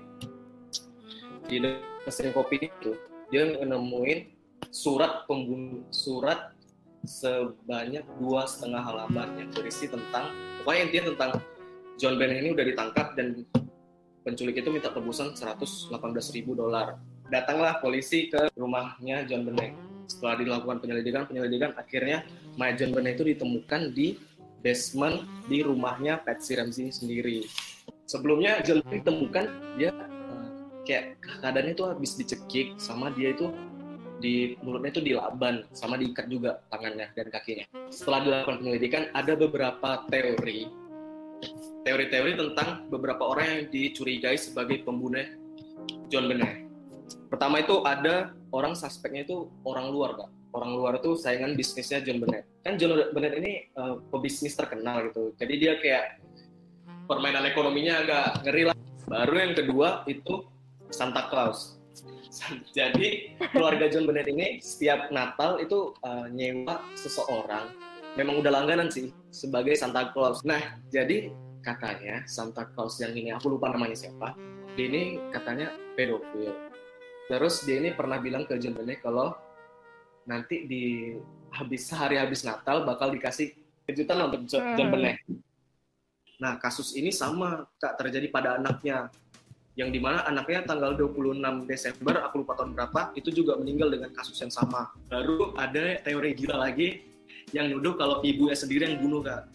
di 1.49 1.57
mesin 2.05 2.29
kopi 2.37 2.69
itu 2.69 2.93
dia 3.33 3.57
menemuin 3.57 4.29
surat 4.69 5.25
pembunuh 5.25 5.81
surat 5.89 6.53
sebanyak 7.09 8.05
dua 8.21 8.45
setengah 8.45 8.85
halaman 8.85 9.33
yang 9.41 9.49
berisi 9.49 9.89
tentang 9.89 10.29
pokoknya 10.61 10.81
intinya 10.89 11.05
tentang 11.17 11.31
John 11.97 12.21
Bennett 12.21 12.45
ini 12.45 12.53
udah 12.53 12.65
ditangkap 12.69 13.17
dan 13.17 13.49
penculik 14.29 14.61
itu 14.61 14.69
minta 14.69 14.93
tebusan 14.93 15.33
118 15.33 15.89
ribu 16.37 16.53
dolar. 16.53 17.01
Datanglah 17.33 17.81
polisi 17.81 18.29
ke 18.29 18.53
rumahnya 18.61 19.25
John 19.25 19.49
Bennett. 19.49 19.73
Setelah 20.05 20.37
dilakukan 20.37 20.85
penyelidikan, 20.85 21.25
penyelidikan 21.25 21.73
akhirnya 21.81 22.29
mayat 22.61 22.77
John 22.77 22.93
Bennett 22.93 23.17
itu 23.17 23.33
ditemukan 23.33 23.97
di 23.97 24.21
basement 24.61 25.25
di 25.49 25.65
rumahnya 25.65 26.21
Patsy 26.21 26.61
Ramsey 26.61 26.93
sendiri. 26.93 27.49
Sebelumnya 28.05 28.61
John 28.61 28.85
Bennett 28.85 29.05
ditemukan 29.05 29.45
dia 29.81 29.91
eh, 29.91 30.49
kayak 30.85 31.05
keadaannya 31.41 31.73
itu 31.73 31.85
habis 31.89 32.13
dicekik 32.21 32.77
sama 32.77 33.09
dia 33.17 33.33
itu 33.33 33.49
di 34.21 34.57
mulutnya 34.63 34.95
itu 34.95 35.03
dilaban 35.03 35.67
sama 35.75 35.99
diikat 36.01 36.31
juga 36.31 36.63
tangannya 36.73 37.11
dan 37.17 37.29
kakinya. 37.29 37.67
Setelah 37.91 38.21
dilakukan 38.25 38.57
penyelidikan 38.63 39.03
ada 39.13 39.33
beberapa 39.35 40.05
teori 40.09 40.85
teori-teori 41.85 42.33
tentang 42.41 42.89
beberapa 42.89 43.21
orang 43.29 43.47
yang 43.47 43.63
dicurigai 43.69 44.41
sebagai 44.41 44.81
pembunuh 44.83 45.25
John 46.09 46.29
Bennett. 46.33 46.65
Pertama 47.29 47.61
itu 47.61 47.85
ada 47.85 48.33
orang 48.55 48.73
suspeknya 48.73 49.29
itu 49.29 49.53
orang 49.69 49.93
luar, 49.93 50.17
Kak. 50.17 50.31
Orang 50.55 50.71
luar 50.79 51.03
itu 51.03 51.19
saingan 51.19 51.59
bisnisnya 51.59 52.01
John 52.01 52.25
Bennett. 52.25 52.49
Kan 52.65 52.81
John 52.81 53.13
Bennett 53.13 53.37
ini 53.37 53.69
eh, 53.69 53.95
pebisnis 54.09 54.57
terkenal 54.57 55.13
gitu. 55.13 55.37
Jadi 55.37 55.55
dia 55.61 55.77
kayak 55.77 56.25
permainan 57.09 57.45
ekonominya 57.49 58.05
agak 58.05 58.25
ngeri 58.45 58.63
lah. 58.73 58.77
Baru 59.05 59.35
yang 59.37 59.53
kedua 59.53 60.03
itu 60.09 60.45
Santa 60.89 61.29
Claus. 61.29 61.77
Jadi 62.79 63.37
keluarga 63.55 63.87
John 63.87 64.09
Bennett 64.11 64.27
ini 64.27 64.59
setiap 64.59 65.13
Natal 65.15 65.63
itu 65.63 65.95
eh, 66.03 66.27
nyewa 66.35 66.83
seseorang 66.99 67.71
memang 68.15 68.43
udah 68.43 68.53
langganan 68.63 68.89
sih 68.91 69.11
sebagai 69.35 69.75
Santa 69.75 70.11
Claus. 70.15 70.43
Nah, 70.47 70.79
jadi 70.87 71.35
katanya 71.67 72.23
Santa 72.31 72.67
Claus 72.71 72.99
yang 73.03 73.11
ini 73.15 73.35
aku 73.35 73.59
lupa 73.59 73.71
namanya 73.75 73.99
siapa. 73.99 74.39
Dia 74.79 74.87
ini 74.91 75.03
katanya 75.35 75.75
pedofil. 75.99 76.55
Terus 77.27 77.67
dia 77.67 77.83
ini 77.83 77.91
pernah 77.95 78.23
bilang 78.23 78.47
ke 78.47 78.59
John 78.59 78.79
Bennett 78.79 79.03
kalau 79.03 79.35
nanti 80.31 80.67
di 80.67 81.15
habis 81.55 81.87
sehari 81.87 82.19
habis 82.19 82.43
Natal 82.47 82.83
bakal 82.87 83.11
dikasih 83.15 83.55
kejutan 83.87 84.31
untuk 84.31 84.47
John, 84.47 84.75
John 84.79 84.89
Hmm. 84.91 84.95
Bennett. 84.95 85.19
Nah, 86.43 86.59
kasus 86.59 86.95
ini 86.99 87.15
sama 87.15 87.67
Kak 87.79 87.99
terjadi 88.01 88.27
pada 88.31 88.59
anaknya 88.59 89.11
yang 89.75 89.91
di 89.91 89.99
mana 89.99 90.23
anaknya 90.23 90.63
tanggal 90.63 90.95
26 90.95 91.67
Desember, 91.67 92.23
aku 92.23 92.47
lupa 92.47 92.55
tahun 92.55 92.79
berapa, 92.79 93.11
itu 93.19 93.35
juga 93.35 93.59
meninggal 93.59 93.91
dengan 93.91 94.15
kasus 94.15 94.39
yang 94.39 94.51
sama. 94.51 94.95
Baru 95.11 95.51
ada 95.59 95.99
teori 95.99 96.31
gila 96.39 96.63
lagi 96.63 97.03
yang 97.51 97.75
nuduh 97.75 97.99
kalau 97.99 98.23
ibunya 98.23 98.55
sendiri 98.55 98.87
yang 98.87 99.03
bunuh 99.03 99.27
kak. 99.27 99.51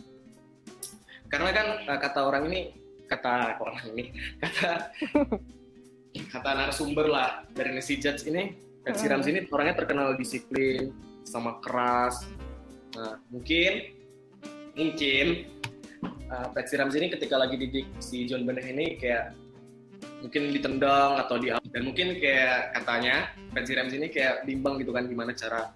Karena 1.31 1.49
kan 1.55 1.67
eh, 1.87 1.99
kata 2.03 2.19
orang 2.27 2.51
ini, 2.51 2.61
kata 3.07 3.55
orang 3.63 3.83
ini, 3.95 4.03
kata 4.43 4.91
kata 6.35 6.49
narasumber 6.51 7.07
lah 7.07 7.47
dari 7.55 7.79
Nancy 7.79 7.95
Judge 7.95 8.27
ini, 8.27 8.67
Hmm. 8.87 8.95
Ramsey 8.95 9.31
ini 9.35 9.41
orangnya 9.51 9.75
terkenal 9.83 10.15
disiplin, 10.15 10.95
sama 11.27 11.59
keras. 11.61 12.25
Nah, 12.95 13.21
mungkin 13.29 13.93
mungkin 14.73 15.25
uh, 16.29 16.47
Patsy 16.53 16.77
Ramsey 16.77 16.97
ini 17.01 17.09
ketika 17.11 17.35
lagi 17.35 17.57
didik 17.57 17.89
si 17.99 18.25
John 18.29 18.45
Bennett 18.45 18.69
ini 18.69 18.95
kayak 18.95 19.33
mungkin 20.23 20.51
ditendang 20.51 21.19
atau 21.19 21.35
di 21.39 21.51
dan 21.51 21.81
mungkin 21.83 22.15
kayak 22.19 22.75
katanya 22.75 23.31
Patsy 23.51 23.73
Ramsey 23.75 23.97
ini 23.99 24.07
kayak 24.11 24.45
bimbang 24.47 24.79
gitu 24.79 24.91
kan 24.95 25.09
gimana 25.09 25.31
cara 25.33 25.73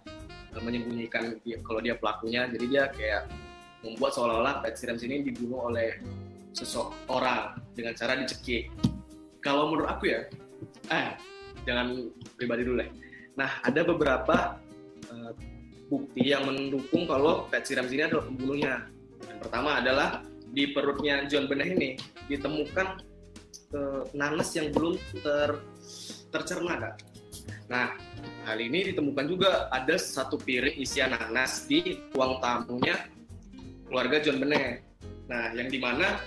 uh, 0.53 0.61
menyembunyikan 0.61 1.41
dia, 1.43 1.57
kalau 1.65 1.79
dia 1.81 1.95
pelakunya. 1.97 2.47
Jadi 2.47 2.65
dia 2.69 2.83
kayak 2.93 3.29
membuat 3.83 4.15
seolah-olah 4.15 4.63
Patsy 4.63 4.87
Ramsey 4.87 5.07
ini 5.09 5.27
dibunuh 5.27 5.67
oleh 5.73 5.99
seseorang 6.53 7.57
dengan 7.73 7.93
cara 7.97 8.13
dicekik. 8.15 8.69
Kalau 9.43 9.73
menurut 9.73 9.89
aku 9.89 10.07
ya 10.07 10.21
eh 10.93 11.17
jangan 11.67 12.11
pribadi 12.37 12.63
dulu 12.63 12.79
deh. 12.79 12.89
Nah 13.35 13.59
ada 13.65 13.81
beberapa 13.83 14.55
uh, 15.09 15.31
bukti 15.91 16.31
yang 16.31 16.47
mendukung 16.47 17.03
kalau 17.09 17.49
Patsy 17.49 17.75
Ramsey 17.75 17.99
ini 17.99 18.07
adalah 18.07 18.23
pembunuhnya. 18.29 18.73
Yang 19.23 19.39
pertama 19.39 19.79
adalah 19.79 20.09
di 20.53 20.69
perutnya 20.69 21.25
John 21.25 21.49
Bennett 21.49 21.73
ini 21.73 21.89
ditemukan 22.29 22.87
eh, 23.73 24.03
nanas 24.13 24.53
yang 24.53 24.69
belum 24.69 24.95
ter 25.25 25.57
tercerna 26.29 26.77
kak. 26.77 26.93
Nah 27.67 27.97
hal 28.45 28.57
ini 28.61 28.93
ditemukan 28.93 29.25
juga 29.25 29.67
ada 29.73 29.97
satu 29.97 30.37
piring 30.37 30.77
isian 30.77 31.11
nanas 31.11 31.65
di 31.65 31.97
ruang 32.13 32.37
tamunya 32.37 33.09
keluarga 33.89 34.21
John 34.21 34.37
Bennett. 34.37 34.85
Nah 35.25 35.49
yang 35.57 35.73
di 35.73 35.81
mana 35.81 36.21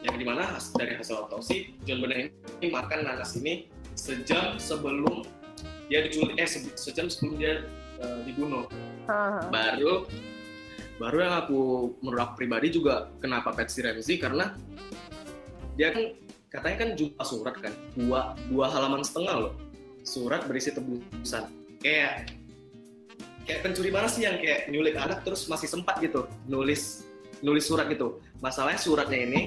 yang 0.00 0.16
di 0.16 0.24
mana 0.24 0.56
dari 0.80 0.96
hasil 0.96 1.28
autopsi 1.28 1.76
John 1.84 2.00
Bennett 2.00 2.32
ini 2.64 2.72
makan 2.72 3.04
nanas 3.04 3.36
ini 3.36 3.68
sejam 3.92 4.56
sebelum 4.56 5.28
dia 5.92 6.00
diculik 6.08 6.40
eh 6.40 6.48
se- 6.48 6.72
sejam 6.72 7.12
sebelum 7.12 7.36
dia 7.36 7.68
eh, 8.00 8.20
dibunuh 8.24 8.64
Haha. 9.04 9.44
baru 9.52 10.08
baru 11.00 11.16
yang 11.24 11.34
aku 11.40 11.60
menurut 12.04 12.20
aku 12.20 12.34
pribadi 12.36 12.68
juga 12.70 13.08
kenapa 13.18 13.56
Patsy 13.56 13.80
Ramsey 13.80 14.20
karena 14.20 14.52
dia 15.74 15.96
kan 15.96 16.12
katanya 16.52 16.76
kan 16.76 16.88
jumpa 16.92 17.22
surat 17.24 17.56
kan 17.56 17.72
dua 17.96 18.36
dua 18.52 18.68
halaman 18.68 19.00
setengah 19.00 19.48
loh 19.48 19.52
surat 20.04 20.44
berisi 20.44 20.70
tebusan 20.70 21.48
kayak 21.80 22.28
kayak 23.42 23.60
pencuri 23.64 23.88
mana 23.88 24.06
sih 24.06 24.28
yang 24.28 24.36
kayak 24.36 24.68
nyulik 24.68 24.92
anak 24.94 25.24
terus 25.24 25.48
masih 25.48 25.66
sempat 25.66 25.96
gitu 26.04 26.28
nulis 26.44 27.08
nulis 27.40 27.64
surat 27.64 27.88
gitu 27.88 28.20
masalahnya 28.38 28.76
suratnya 28.76 29.24
ini 29.24 29.40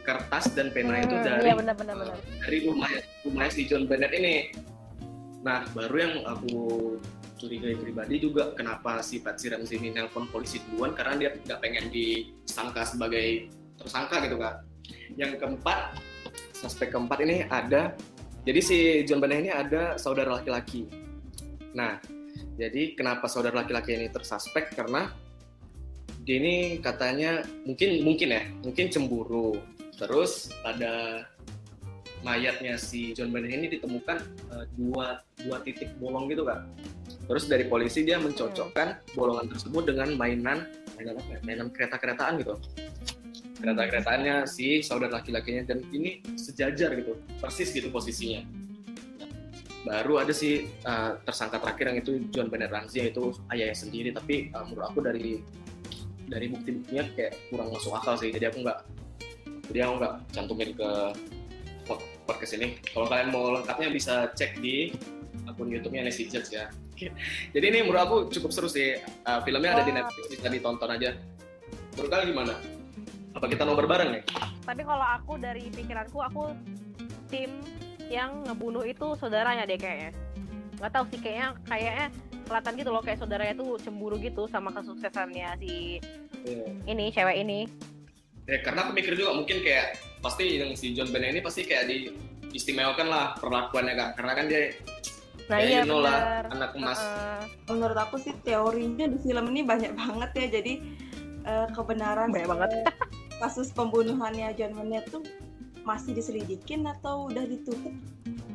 kertas 0.00 0.54
dan 0.54 0.70
pena 0.70 1.02
itu 1.02 1.12
Hmm, 1.12 1.26
dari 1.26 1.44
Iya 1.44 1.54
benar-benar 1.58 1.94
benar. 1.98 2.16
dari 2.40 2.58
rumah 2.64 2.88
rumahnya 3.20 3.50
si 3.52 3.68
John 3.68 3.84
Bennett 3.84 4.16
ini. 4.16 4.48
Nah, 5.44 5.68
baru 5.76 5.96
yang 5.96 6.14
aku 6.24 6.52
curigai 7.40 7.72
pribadi 7.80 8.20
juga 8.20 8.52
kenapa 8.52 9.00
si 9.00 9.24
Patsy 9.24 9.48
Ramsey 9.48 9.80
ini 9.80 9.96
nelpon 9.96 10.28
polisi 10.28 10.60
duluan 10.68 10.92
karena 10.92 11.16
dia 11.16 11.30
nggak 11.32 11.60
pengen 11.64 11.88
disangka 11.88 12.84
sebagai 12.84 13.48
tersangka 13.80 14.20
gitu 14.28 14.36
kak. 14.36 14.60
Yang 15.16 15.40
keempat, 15.40 15.96
suspek 16.52 16.92
keempat 16.92 17.18
ini 17.24 17.48
ada, 17.48 17.96
jadi 18.44 18.60
si 18.60 18.78
John 19.08 19.24
Bennett 19.24 19.48
ini 19.48 19.50
ada 19.50 19.96
saudara 19.96 20.36
laki-laki. 20.36 20.84
Nah, 21.72 21.96
Jadi 22.60 22.92
kenapa 22.92 23.24
saudara 23.24 23.64
laki-laki 23.64 23.96
ini 23.96 24.12
tersuspek 24.12 24.76
karena 24.76 25.08
dia 26.28 26.36
ini 26.36 26.76
katanya 26.84 27.40
mungkin 27.64 28.04
mungkin 28.04 28.28
ya 28.36 28.42
mungkin 28.60 28.92
cemburu. 28.92 29.56
Terus 29.96 30.52
pada 30.60 31.24
mayatnya 32.20 32.76
si 32.76 33.16
John 33.16 33.32
Bennett 33.32 33.56
ini 33.56 33.66
ditemukan 33.72 34.18
eh, 34.52 34.64
dua 34.76 35.24
dua 35.44 35.56
titik 35.64 35.92
bolong 35.96 36.28
gitu 36.28 36.44
kan. 36.44 36.68
Terus 37.30 37.46
dari 37.46 37.64
polisi 37.70 38.02
dia 38.02 38.18
mencocokkan 38.18 39.14
bolongan 39.14 39.46
tersebut 39.50 39.88
dengan 39.88 40.14
mainan 40.18 40.66
mainan 40.98 41.14
apa 41.16 41.30
ya? 41.36 41.40
Mainan 41.46 41.68
kereta-keretaan 41.70 42.42
gitu. 42.42 42.58
Kereta-keretaannya 43.60 44.48
si 44.48 44.80
saudara 44.80 45.20
laki-lakinya 45.20 45.68
dan 45.68 45.84
ini 45.92 46.24
sejajar 46.34 46.96
gitu, 46.96 47.20
persis 47.38 47.68
gitu 47.70 47.92
posisinya. 47.92 48.40
Baru 49.84 50.20
ada 50.20 50.32
si 50.32 50.68
uh, 50.84 51.16
tersangka 51.24 51.60
terakhir 51.60 51.92
yang 51.92 51.98
itu 52.00 52.12
John 52.32 52.48
Bennett 52.48 52.72
Ramsey 52.72 53.08
yaitu 53.08 53.36
ayahnya 53.52 53.76
sendiri, 53.76 54.12
tapi 54.12 54.48
uh, 54.52 54.64
menurut 54.64 54.92
aku 54.92 55.00
dari 55.04 55.44
dari 56.28 56.46
bukti-buktinya 56.52 57.04
kayak 57.16 57.32
kurang 57.48 57.68
masuk 57.72 57.92
akal 57.96 58.16
sih, 58.16 58.28
jadi 58.32 58.52
aku 58.52 58.64
nggak 58.64 58.78
jadi 59.72 59.78
aku 59.88 59.94
nggak 60.02 60.14
cantumin 60.36 60.70
ke 60.76 60.90
podcast 62.30 62.54
ini. 62.54 62.78
Kalau 62.94 63.10
kalian 63.10 63.34
mau 63.34 63.50
lengkapnya 63.58 63.90
bisa 63.90 64.30
cek 64.38 64.62
di 64.62 64.94
akun 65.50 65.66
YouTube-nya 65.66 66.06
Nancy 66.06 66.30
Judge 66.30 66.54
ya. 66.54 66.70
Jadi 67.54 67.64
ini 67.66 67.82
menurut 67.82 68.02
aku 68.06 68.16
cukup 68.30 68.54
seru 68.54 68.70
sih. 68.70 69.02
Uh, 69.26 69.42
filmnya 69.42 69.74
ada 69.74 69.82
di 69.82 69.90
Netflix 69.90 70.30
bisa 70.30 70.46
ditonton 70.46 70.86
aja. 70.94 71.18
Menurut 71.98 72.10
kalian 72.14 72.28
gimana? 72.30 72.54
Apa 73.34 73.46
kita 73.50 73.66
nobar 73.66 73.90
bareng 73.90 74.10
nih? 74.14 74.22
Tapi 74.62 74.82
kalau 74.86 75.02
aku 75.02 75.32
dari 75.42 75.66
pikiranku 75.74 76.18
aku 76.22 76.54
tim 77.26 77.50
yang 78.06 78.46
ngebunuh 78.46 78.86
itu 78.86 79.18
saudaranya 79.18 79.66
deh 79.66 79.78
kayaknya. 79.78 80.14
Nggak 80.78 80.92
tahu 80.94 81.04
sih 81.10 81.18
kayaknya 81.18 81.48
kayaknya 81.66 82.06
kelihatan 82.46 82.72
gitu 82.78 82.90
loh 82.90 83.02
kayak 83.02 83.18
saudaranya 83.22 83.54
tuh 83.54 83.78
cemburu 83.78 84.18
gitu 84.18 84.50
sama 84.50 84.74
kesuksesannya 84.74 85.54
si 85.62 86.02
Iya. 86.40 86.66
ini 86.88 87.04
cewek 87.12 87.36
ini. 87.44 87.60
Ya, 88.44 88.58
karena 88.60 88.84
aku 88.84 88.92
mikir 88.92 89.12
juga 89.14 89.32
mungkin 89.32 89.60
kayak 89.60 89.86
pasti 90.20 90.58
yang 90.58 90.72
si 90.74 90.92
John 90.92 91.08
Bennett 91.08 91.32
ini 91.32 91.40
pasti 91.40 91.64
kayak 91.64 91.84
di 91.86 92.12
istimewakan 92.50 93.06
lah 93.06 93.24
perlakuannya 93.38 93.94
kan 93.94 94.08
karena 94.14 94.32
kan 94.34 94.44
dia 94.46 94.62
Nah 95.46 95.56
kayak 95.56 95.66
iya 95.66 95.80
you 95.82 95.88
know 95.88 95.98
lah 95.98 96.46
anak 96.46 96.70
emas 96.74 96.98
Heeh. 96.98 97.42
menurut 97.68 97.98
aku 97.98 98.18
sih 98.18 98.34
teorinya 98.42 99.06
di 99.06 99.18
film 99.18 99.50
ini 99.50 99.62
banyak 99.62 99.94
banget 99.94 100.30
ya 100.34 100.46
jadi 100.60 100.72
eh, 101.42 101.66
kebenaran 101.70 102.30
Banyak 102.30 102.48
banget. 102.48 102.70
kasus 103.40 103.70
pembunuhannya 103.70 104.52
John 104.52 104.74
Bennett 104.74 105.08
tuh 105.08 105.24
masih 105.80 106.12
diselidikin 106.12 106.84
atau 106.84 107.26
udah 107.26 107.42
ditutup 107.42 107.94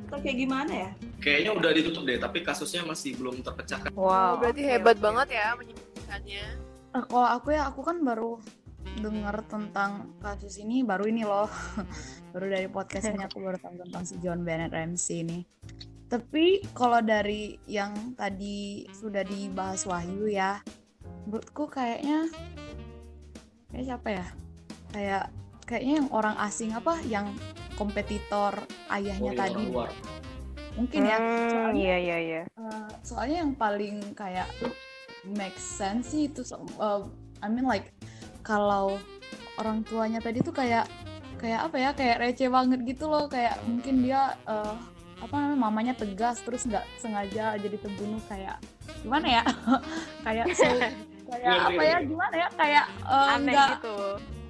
atau 0.05 0.17
kayak 0.21 0.37
gimana 0.37 0.71
ya 0.71 0.89
kayaknya 1.17 1.51
udah 1.51 1.71
ditutup 1.71 2.05
deh 2.05 2.15
tapi 2.15 2.45
kasusnya 2.45 2.85
masih 2.85 3.17
belum 3.17 3.41
terpecahkan 3.41 3.89
Wow. 3.91 4.05
Oh, 4.05 4.31
berarti 4.37 4.61
hebat 4.61 4.95
oke. 4.95 5.03
banget 5.03 5.27
ya 5.33 5.55
menyelidikkannya. 5.55 6.45
Eh, 6.93 7.03
kalau 7.09 7.27
aku 7.27 7.47
ya 7.49 7.65
aku 7.65 7.81
kan 7.81 7.97
baru 7.99 8.37
dengar 8.95 9.43
tentang 9.45 10.15
kasus 10.19 10.57
ini 10.57 10.81
baru 10.81 11.05
ini 11.05 11.23
loh. 11.23 11.49
Baru 12.35 12.51
dari 12.51 12.67
podcast 12.67 13.07
ini 13.07 13.23
aku 13.23 13.39
baru 13.39 13.55
tahu 13.55 13.79
tentang 13.87 14.03
si 14.03 14.19
John 14.19 14.43
Bennett 14.43 14.75
Ramsey 14.75 15.23
ini. 15.23 15.39
Tapi 16.05 16.59
kalau 16.75 16.99
dari 16.99 17.55
yang 17.63 18.11
tadi 18.11 18.83
sudah 18.91 19.23
dibahas 19.23 19.87
Wahyu 19.87 20.27
ya 20.27 20.59
menurutku 21.23 21.65
kayaknya 21.65 22.27
kayak 23.71 23.85
siapa 23.87 24.07
ya? 24.11 24.25
Kayak 24.91 25.23
kayaknya 25.63 25.93
yang 26.03 26.09
orang 26.11 26.35
asing 26.43 26.75
apa? 26.75 26.99
Yang 27.07 27.31
kompetitor 27.75 28.51
ayahnya 28.91 29.31
Oh, 29.31 29.39
tadi. 29.39 29.63
luar. 29.65 29.91
mungkin 30.75 31.07
ya. 31.07 31.15
Hmm, 31.15 31.47
soalnya 31.47 31.79
iya 31.79 31.97
iya 31.97 32.17
iya. 32.19 32.41
Uh, 32.59 32.91
soalnya 32.99 33.47
yang 33.47 33.55
paling 33.55 33.95
kayak 34.11 34.51
make 35.23 35.55
sense 35.55 36.11
sih 36.11 36.27
itu 36.27 36.43
so- 36.43 36.67
uh, 36.75 36.99
I 37.39 37.47
mean 37.47 37.63
like 37.63 37.95
kalau 38.45 39.01
orang 39.57 39.81
tuanya 39.81 40.21
tadi 40.21 40.45
tuh 40.45 40.53
kayak 40.53 40.85
kayak 41.41 41.65
apa 41.65 41.75
ya 41.81 41.89
kayak 41.97 42.17
receh 42.21 42.47
banget 42.47 42.85
gitu 42.85 43.09
loh. 43.09 43.25
Kayak 43.25 43.57
mungkin 43.65 44.05
dia 44.05 44.37
uh, 44.45 44.77
apa 45.19 45.33
namanya 45.33 45.59
mamanya 45.59 45.93
tegas 45.97 46.45
terus 46.45 46.69
nggak 46.69 46.85
sengaja 47.01 47.57
jadi 47.57 47.75
terbunuh 47.81 48.21
kayak 48.29 48.61
gimana 49.01 49.41
ya? 49.41 49.43
Kayak 50.25 50.45
so, 50.53 50.69
kayak 51.33 51.57
apa 51.73 51.81
ya 51.81 51.97
gimana 52.05 52.35
ya? 52.37 52.47
Kayak 52.53 52.85
uh, 53.01 53.35
Aneh 53.35 53.53
nggak 53.57 53.69
gitu. 53.81 53.97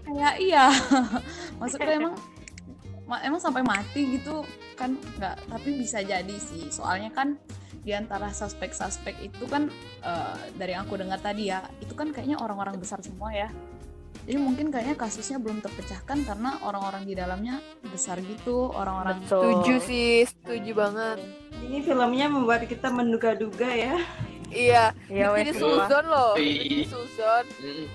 kayak 0.05 0.33
iya. 0.43 0.65
Maksudnya 1.63 1.93
emang 1.95 2.15
ma- 3.07 3.23
emang 3.23 3.39
sampai 3.39 3.63
mati 3.63 4.19
gitu 4.19 4.43
kan 4.75 4.99
nggak 5.17 5.47
tapi 5.47 5.69
bisa 5.79 6.03
jadi 6.03 6.35
sih. 6.35 6.67
Soalnya 6.67 7.15
kan 7.15 7.39
di 7.85 7.93
antara 7.93 8.33
suspek-suspek 8.33 9.13
itu 9.21 9.45
kan 9.45 9.69
eh, 10.01 10.37
dari 10.57 10.73
yang 10.73 10.89
aku 10.89 10.97
dengar 10.97 11.21
tadi 11.21 11.53
ya 11.53 11.61
itu 11.77 11.93
kan 11.93 12.09
kayaknya 12.09 12.41
orang-orang 12.41 12.81
besar 12.81 12.97
semua 13.05 13.29
ya 13.29 13.45
jadi 14.25 14.37
mungkin 14.41 14.73
kayaknya 14.73 14.97
kasusnya 14.97 15.37
belum 15.37 15.61
terpecahkan 15.61 16.25
karena 16.25 16.57
orang-orang 16.65 17.05
di 17.05 17.13
dalamnya 17.13 17.61
besar 17.85 18.17
gitu 18.19 18.73
orang-orang. 18.73 19.21
Setuju 19.23 19.73
sih, 19.79 20.25
setuju 20.25 20.71
banget. 20.73 21.17
ini 21.61 21.81
filmnya 21.81 22.27
membuat 22.27 22.65
kita 22.65 22.89
menduga-duga 22.89 23.69
ya 23.69 23.97
Iya, 24.49 24.93
Iya 25.09 25.33
jadi 25.33 25.51
sumpah. 25.57 25.85
Suzon 25.89 26.05
loh. 26.05 26.31
Iya. 26.37 26.61
Jadi 26.61 26.85
Suzon. 26.85 27.45
Mm. 27.61 27.85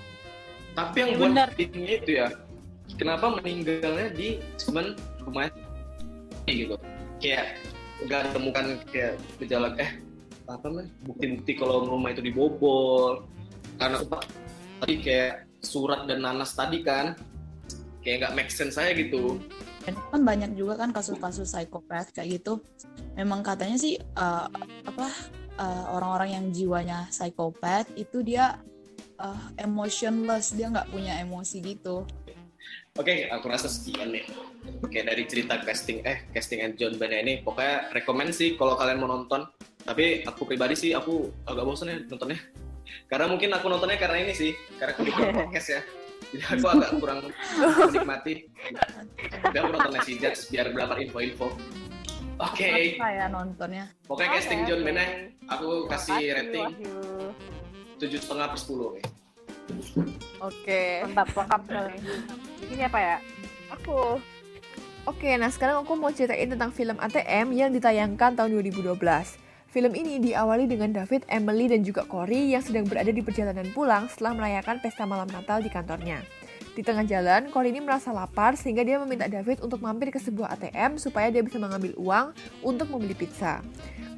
tapi 0.71 0.95
yang 0.97 1.09
Iya, 1.09 1.17
buat 1.19 1.27
benar. 1.35 1.47
ini 1.59 1.91
itu 1.99 2.11
ya 2.15 2.27
kenapa 2.95 3.25
meninggalnya 3.35 4.07
di 4.15 4.27
cuman 4.55 4.85
rumah 5.19 5.51
gitu 6.47 6.75
kayak 7.19 7.59
nggak 8.07 8.23
temukan 8.31 8.65
kayak 8.87 9.13
gejala 9.37 9.75
eh 9.75 9.99
apa 10.47 10.63
namanya 10.67 10.87
bukti-bukti 11.03 11.51
kalau 11.55 11.87
rumah 11.87 12.15
itu 12.15 12.23
dibobol 12.23 13.27
karena 13.75 13.99
apa 13.99 14.23
tadi 14.79 14.95
kayak 14.99 15.33
surat 15.61 16.09
dan 16.09 16.25
nanas 16.25 16.53
tadi 16.57 16.81
kan 16.81 17.13
kayak 18.01 18.25
nggak 18.25 18.33
make 18.37 18.51
sense 18.51 18.75
saya 18.75 18.93
gitu 18.97 19.37
kan 19.85 20.21
banyak 20.21 20.53
juga 20.53 20.77
kan 20.77 20.93
kasus-kasus 20.93 21.49
psikopat 21.49 22.13
kayak 22.13 22.41
gitu. 22.41 22.61
Memang 23.17 23.41
katanya 23.41 23.77
sih 23.81 23.97
eh, 23.97 24.47
apa 24.85 25.07
eh, 25.57 25.85
orang-orang 25.89 26.29
yang 26.37 26.45
jiwanya 26.53 27.09
psikopat 27.09 27.89
itu 27.97 28.21
dia 28.21 28.61
eh, 29.17 29.41
emotionless, 29.57 30.53
dia 30.53 30.69
nggak 30.69 30.93
punya 30.93 31.17
emosi 31.17 31.65
gitu. 31.65 32.05
Oke, 32.99 33.31
aku 33.31 33.45
rasa 33.47 33.71
sekian 33.71 34.11
nih. 34.11 34.27
Oke, 34.83 35.01
dari 35.01 35.23
cerita 35.25 35.57
casting 35.63 36.03
eh 36.03 36.27
casting 36.35 36.61
and 36.61 36.75
John 36.77 36.99
Bennett 36.99 37.23
ini 37.23 37.33
pokoknya 37.41 37.89
rekomend 37.95 38.35
sih 38.35 38.59
kalau 38.59 38.77
kalian 38.77 38.99
mau 39.01 39.09
nonton. 39.09 39.47
Tapi 39.81 40.21
aku 40.27 40.45
pribadi 40.45 40.77
sih 40.77 40.91
aku 40.93 41.31
agak 41.49 41.65
bosan 41.65 41.89
ya 41.89 41.97
nontonnya. 42.05 42.37
Karena 43.11 43.27
mungkin 43.27 43.51
aku 43.51 43.67
nontonnya 43.67 43.99
karena 43.99 44.23
ini 44.23 44.31
sih, 44.31 44.55
karena 44.79 44.95
aku 44.95 45.03
bikin 45.03 45.35
podcast 45.43 45.67
ya. 45.67 45.81
Jadi 46.31 46.43
aku 46.47 46.65
agak 46.71 46.89
kurang 46.95 47.19
menikmati. 47.59 48.47
Tapi 49.19 49.55
aku 49.59 49.69
nonton 49.69 49.91
Nancy 49.91 50.15
Judge 50.15 50.47
biar 50.47 50.71
dapat 50.71 51.03
info-info. 51.03 51.51
Oke, 52.39 52.95
Apa 52.97 53.09
ya 53.11 53.25
nontonnya? 53.27 53.85
pokoknya 54.07 54.33
casting 54.33 54.63
Oke, 54.63 54.67
John 54.71 54.79
oke. 54.81 54.85
Bennett 54.87 55.11
aku 55.45 55.67
kasih 55.85 56.15
Makasih, 56.15 56.33
rating 56.33 56.67
tujuh 58.01 58.17
setengah 58.17 58.47
per 58.49 58.57
sepuluh. 58.57 58.89
Oke. 60.41 60.81
Mantap, 61.05 61.29
lengkap 61.31 61.61
sekali. 61.69 61.93
Ini 62.65 62.73
siapa 62.81 62.97
ya? 62.97 63.15
Aku. 63.77 64.17
Oke, 65.05 65.33
nah 65.37 65.49
sekarang 65.49 65.81
aku 65.81 65.93
mau 65.93 66.09
ceritain 66.09 66.49
tentang 66.49 66.69
film 66.69 66.97
ATM 66.97 67.53
yang 67.53 67.69
ditayangkan 67.69 68.33
tahun 68.33 68.49
2012. 68.57 68.97
Film 69.71 69.95
ini 69.95 70.19
diawali 70.19 70.67
dengan 70.67 70.91
David, 70.91 71.23
Emily, 71.31 71.71
dan 71.71 71.79
juga 71.87 72.03
Corey 72.03 72.51
yang 72.51 72.59
sedang 72.59 72.83
berada 72.83 73.07
di 73.07 73.23
perjalanan 73.23 73.63
pulang 73.71 74.11
setelah 74.11 74.35
merayakan 74.35 74.83
pesta 74.83 75.07
malam 75.07 75.31
Natal 75.31 75.63
di 75.63 75.71
kantornya. 75.71 76.19
Di 76.75 76.83
tengah 76.83 77.07
jalan, 77.07 77.47
Corey 77.55 77.71
ini 77.71 77.79
merasa 77.79 78.11
lapar 78.11 78.59
sehingga 78.59 78.83
dia 78.83 78.99
meminta 78.99 79.31
David 79.31 79.63
untuk 79.63 79.79
mampir 79.79 80.11
ke 80.11 80.19
sebuah 80.19 80.59
ATM 80.59 80.99
supaya 80.99 81.31
dia 81.31 81.39
bisa 81.39 81.55
mengambil 81.55 81.95
uang 81.95 82.35
untuk 82.67 82.91
membeli 82.91 83.15
pizza. 83.15 83.63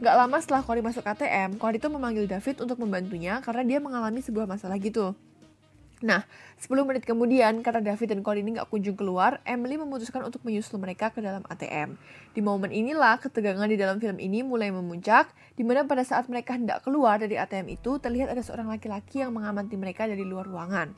Gak 0.01 0.15
lama 0.17 0.41
setelah 0.41 0.65
Corey 0.65 0.81
masuk 0.81 1.05
ATM, 1.05 1.61
Corey 1.61 1.77
itu 1.77 1.85
memanggil 1.85 2.25
David 2.25 2.57
untuk 2.57 2.81
membantunya 2.81 3.37
karena 3.45 3.61
dia 3.61 3.77
mengalami 3.77 4.25
sebuah 4.25 4.49
masalah 4.49 4.81
gitu. 4.81 5.13
Nah, 6.03 6.27
10 6.59 6.83
menit 6.83 7.07
kemudian, 7.07 7.63
karena 7.63 7.79
David 7.79 8.11
dan 8.11 8.19
Corey 8.27 8.43
ini 8.43 8.59
nggak 8.59 8.67
kunjung 8.67 8.99
keluar, 8.99 9.39
Emily 9.47 9.79
memutuskan 9.79 10.27
untuk 10.27 10.43
menyusul 10.43 10.75
mereka 10.75 11.15
ke 11.15 11.23
dalam 11.23 11.47
ATM. 11.47 11.95
Di 12.35 12.43
momen 12.43 12.75
inilah, 12.75 13.23
ketegangan 13.23 13.71
di 13.71 13.79
dalam 13.79 14.03
film 14.03 14.19
ini 14.19 14.43
mulai 14.43 14.67
memuncak, 14.67 15.31
di 15.55 15.63
mana 15.63 15.87
pada 15.87 16.03
saat 16.03 16.27
mereka 16.27 16.59
hendak 16.59 16.83
keluar 16.83 17.23
dari 17.23 17.39
ATM 17.39 17.79
itu, 17.79 18.03
terlihat 18.03 18.35
ada 18.35 18.43
seorang 18.43 18.67
laki-laki 18.67 19.23
yang 19.23 19.31
mengamati 19.31 19.79
mereka 19.79 20.03
dari 20.03 20.27
luar 20.27 20.43
ruangan. 20.43 20.91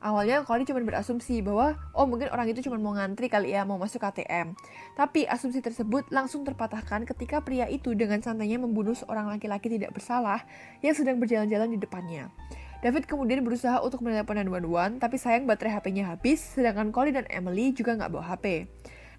Awalnya 0.00 0.44
Corey 0.48 0.64
cuma 0.64 0.80
berasumsi 0.80 1.44
bahwa, 1.44 1.76
oh 1.92 2.08
mungkin 2.08 2.32
orang 2.32 2.48
itu 2.48 2.64
cuma 2.64 2.80
mau 2.80 2.96
ngantri 2.96 3.28
kali 3.28 3.52
ya, 3.52 3.68
mau 3.68 3.76
masuk 3.76 4.04
ATM. 4.08 4.56
Tapi 4.96 5.28
asumsi 5.28 5.60
tersebut 5.60 6.08
langsung 6.08 6.48
terpatahkan 6.48 7.04
ketika 7.04 7.44
pria 7.44 7.68
itu 7.68 7.92
dengan 7.92 8.24
santainya 8.24 8.56
membunuh 8.56 8.96
seorang 8.96 9.28
laki-laki 9.28 9.68
tidak 9.68 9.92
bersalah 9.92 10.48
yang 10.80 10.96
sedang 10.96 11.20
berjalan-jalan 11.20 11.72
di 11.72 11.78
depannya. 11.80 12.32
David 12.84 13.08
kemudian 13.08 13.40
berusaha 13.40 13.80
untuk 13.80 14.04
menelepon 14.04 14.36
911, 14.36 15.00
tapi 15.00 15.16
sayang 15.16 15.48
baterai 15.48 15.80
HP-nya 15.80 16.12
habis, 16.12 16.44
sedangkan 16.44 16.92
Corey 16.92 17.10
dan 17.10 17.24
Emily 17.32 17.72
juga 17.72 17.96
nggak 17.96 18.10
bawa 18.12 18.36
HP. 18.36 18.68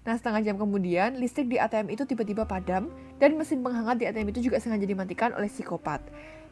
Nah, 0.06 0.14
setengah 0.14 0.40
jam 0.46 0.56
kemudian, 0.56 1.18
listrik 1.18 1.50
di 1.50 1.58
ATM 1.58 1.92
itu 1.92 2.06
tiba-tiba 2.06 2.46
padam, 2.46 2.88
dan 3.18 3.34
mesin 3.34 3.60
penghangat 3.60 3.98
di 3.98 4.04
ATM 4.06 4.30
itu 4.30 4.48
juga 4.48 4.62
sengaja 4.62 4.86
dimatikan 4.86 5.34
oleh 5.34 5.50
psikopat. 5.50 6.00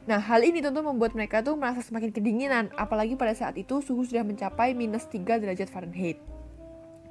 Nah, 0.06 0.18
hal 0.18 0.42
ini 0.42 0.60
tentu 0.60 0.82
membuat 0.82 1.14
mereka 1.14 1.40
tuh 1.40 1.54
merasa 1.54 1.80
semakin 1.80 2.10
kedinginan, 2.10 2.74
apalagi 2.74 3.14
pada 3.14 3.32
saat 3.32 3.54
itu 3.54 3.80
suhu 3.80 4.02
sudah 4.02 4.26
mencapai 4.26 4.74
minus 4.74 5.06
3 5.08 5.40
derajat 5.40 5.70
Fahrenheit. 5.70 6.35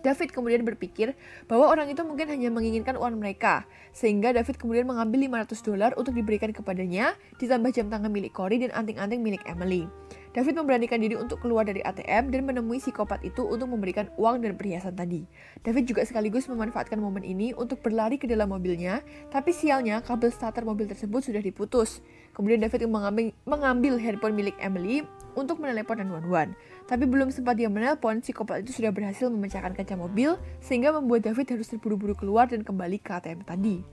David 0.06 0.30
kemudian 0.30 0.62
berpikir 0.62 1.18
bahwa 1.50 1.66
orang 1.66 1.90
itu 1.90 2.06
mungkin 2.06 2.30
hanya 2.30 2.54
menginginkan 2.54 2.94
uang 2.94 3.18
mereka, 3.18 3.66
sehingga 3.90 4.30
David 4.38 4.62
kemudian 4.62 4.86
mengambil 4.86 5.26
500 5.42 5.66
dolar 5.66 5.92
untuk 5.98 6.14
diberikan 6.14 6.54
kepadanya, 6.54 7.18
ditambah 7.42 7.74
jam 7.74 7.90
tangan 7.90 8.14
milik 8.14 8.38
Cory 8.38 8.62
dan 8.62 8.70
anting-anting 8.78 9.26
milik 9.26 9.42
Emily. 9.50 9.90
David 10.36 10.60
memberanikan 10.60 11.00
diri 11.00 11.16
untuk 11.16 11.40
keluar 11.40 11.64
dari 11.64 11.80
ATM 11.80 12.28
dan 12.28 12.44
menemui 12.44 12.84
psikopat 12.84 13.24
itu 13.24 13.48
untuk 13.48 13.72
memberikan 13.72 14.12
uang 14.20 14.44
dan 14.44 14.60
perhiasan 14.60 14.92
tadi. 14.92 15.24
David 15.64 15.88
juga 15.88 16.04
sekaligus 16.04 16.52
memanfaatkan 16.52 17.00
momen 17.00 17.24
ini 17.24 17.56
untuk 17.56 17.80
berlari 17.80 18.20
ke 18.20 18.28
dalam 18.28 18.52
mobilnya, 18.52 19.00
tapi 19.32 19.56
sialnya 19.56 20.04
kabel 20.04 20.36
starter 20.36 20.68
mobil 20.68 20.92
tersebut 20.92 21.24
sudah 21.24 21.40
diputus. 21.40 22.04
Kemudian 22.36 22.60
David 22.60 22.84
mengambil, 22.92 23.32
mengambil 23.48 23.96
handphone 23.96 24.36
milik 24.36 24.60
Emily 24.60 25.08
untuk 25.36 25.62
menelepon 25.62 26.02
911. 26.02 26.56
Tapi 26.90 27.04
belum 27.06 27.30
sempat 27.30 27.60
dia 27.60 27.70
menelpon, 27.70 28.24
psikopat 28.24 28.66
itu 28.66 28.72
sudah 28.82 28.90
berhasil 28.96 29.30
memecahkan 29.30 29.76
kaca 29.76 29.96
mobil 30.00 30.40
sehingga 30.64 30.96
membuat 30.96 31.28
David 31.28 31.60
harus 31.60 31.70
terburu-buru 31.70 32.16
keluar 32.18 32.50
dan 32.50 32.64
kembali 32.64 32.98
ke 33.04 33.12
ATM 33.12 33.44
tadi. 33.46 33.84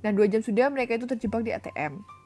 Dan 0.00 0.16
dua 0.16 0.26
jam 0.26 0.42
sudah 0.44 0.68
mereka 0.68 0.96
itu 0.96 1.08
terjebak 1.08 1.44
di 1.44 1.52
ATM. 1.52 2.16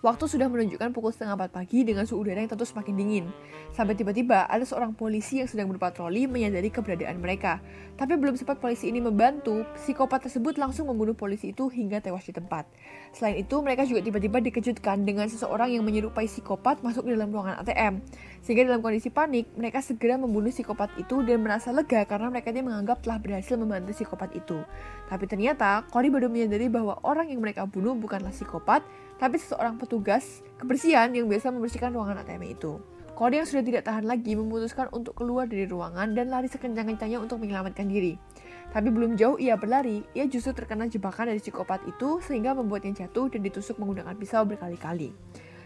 Waktu 0.00 0.32
sudah 0.32 0.48
menunjukkan 0.48 0.96
pukul 0.96 1.12
setengah 1.12 1.36
empat 1.36 1.52
pagi 1.52 1.84
dengan 1.84 2.08
suhu 2.08 2.24
udara 2.24 2.40
yang 2.40 2.48
tentu 2.48 2.64
semakin 2.64 2.96
dingin. 2.96 3.28
Sampai 3.76 3.92
tiba-tiba 3.92 4.48
ada 4.48 4.64
seorang 4.64 4.96
polisi 4.96 5.44
yang 5.44 5.48
sedang 5.48 5.68
berpatroli 5.68 6.24
menyadari 6.24 6.72
keberadaan 6.72 7.20
mereka. 7.20 7.60
Tapi 8.00 8.16
belum 8.16 8.32
sempat 8.32 8.64
polisi 8.64 8.88
ini 8.88 8.96
membantu, 9.04 9.60
psikopat 9.76 10.24
tersebut 10.24 10.56
langsung 10.56 10.88
membunuh 10.88 11.12
polisi 11.12 11.52
itu 11.52 11.68
hingga 11.68 12.00
tewas 12.00 12.24
di 12.24 12.32
tempat. 12.32 12.64
Selain 13.10 13.42
itu, 13.42 13.58
mereka 13.58 13.82
juga 13.82 14.06
tiba-tiba 14.06 14.38
dikejutkan 14.38 15.02
dengan 15.02 15.26
seseorang 15.26 15.74
yang 15.74 15.82
menyerupai 15.82 16.30
psikopat 16.30 16.80
masuk 16.86 17.10
di 17.10 17.18
dalam 17.18 17.34
ruangan 17.34 17.58
ATM. 17.60 17.98
Sehingga 18.40 18.70
dalam 18.70 18.80
kondisi 18.80 19.10
panik, 19.10 19.50
mereka 19.58 19.82
segera 19.82 20.14
membunuh 20.14 20.54
psikopat 20.54 20.94
itu 20.94 21.20
dan 21.26 21.42
merasa 21.42 21.74
lega 21.74 22.06
karena 22.06 22.30
mereka 22.30 22.54
ini 22.54 22.62
menganggap 22.62 23.02
telah 23.02 23.18
berhasil 23.18 23.58
membantu 23.58 23.92
psikopat 23.98 24.30
itu. 24.38 24.62
Tapi 25.10 25.24
ternyata, 25.26 25.82
Cory 25.90 26.08
baru 26.08 26.30
menyadari 26.30 26.70
bahwa 26.70 27.02
orang 27.02 27.34
yang 27.34 27.42
mereka 27.42 27.66
bunuh 27.66 27.98
bukanlah 27.98 28.30
psikopat, 28.30 28.86
tapi 29.18 29.36
seseorang 29.42 29.76
petugas 29.76 30.40
kebersihan 30.62 31.10
yang 31.10 31.26
biasa 31.26 31.50
membersihkan 31.50 31.90
ruangan 31.90 32.22
ATM 32.22 32.56
itu. 32.56 32.78
Cody 33.20 33.36
yang 33.36 33.44
sudah 33.44 33.60
tidak 33.60 33.84
tahan 33.84 34.08
lagi 34.08 34.32
memutuskan 34.32 34.88
untuk 34.96 35.12
keluar 35.12 35.44
dari 35.44 35.68
ruangan 35.68 36.16
dan 36.16 36.32
lari 36.32 36.48
sekencang-kencangnya 36.48 37.20
untuk 37.20 37.36
menyelamatkan 37.36 37.84
diri. 37.84 38.16
Tapi 38.70 38.88
belum 38.88 39.18
jauh 39.18 39.34
ia 39.42 39.58
berlari, 39.58 40.06
ia 40.14 40.30
justru 40.30 40.54
terkena 40.54 40.86
jebakan 40.86 41.34
dari 41.34 41.42
psikopat 41.42 41.82
itu 41.90 42.22
sehingga 42.22 42.54
membuatnya 42.54 43.06
jatuh 43.06 43.26
dan 43.26 43.42
ditusuk 43.42 43.82
menggunakan 43.82 44.14
pisau 44.14 44.46
berkali-kali. 44.46 45.10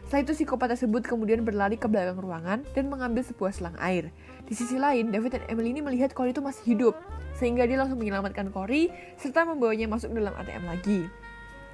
Setelah 0.05 0.21
itu 0.25 0.33
psikopat 0.37 0.69
tersebut 0.77 1.05
kemudian 1.05 1.45
berlari 1.45 1.81
ke 1.81 1.88
belakang 1.88 2.21
ruangan 2.21 2.61
dan 2.77 2.88
mengambil 2.93 3.25
sebuah 3.25 3.53
selang 3.57 3.77
air. 3.81 4.12
Di 4.45 4.53
sisi 4.53 4.77
lain, 4.77 5.09
David 5.12 5.40
dan 5.40 5.45
Emily 5.49 5.73
ini 5.73 5.81
melihat 5.81 6.12
Cory 6.12 6.37
itu 6.37 6.45
masih 6.45 6.77
hidup, 6.77 6.95
sehingga 7.37 7.64
dia 7.64 7.81
langsung 7.81 7.97
menyelamatkan 7.97 8.53
Cory 8.53 8.93
serta 9.17 9.49
membawanya 9.49 9.88
masuk 9.88 10.12
dalam 10.12 10.37
ATM 10.37 10.64
lagi. 10.69 11.09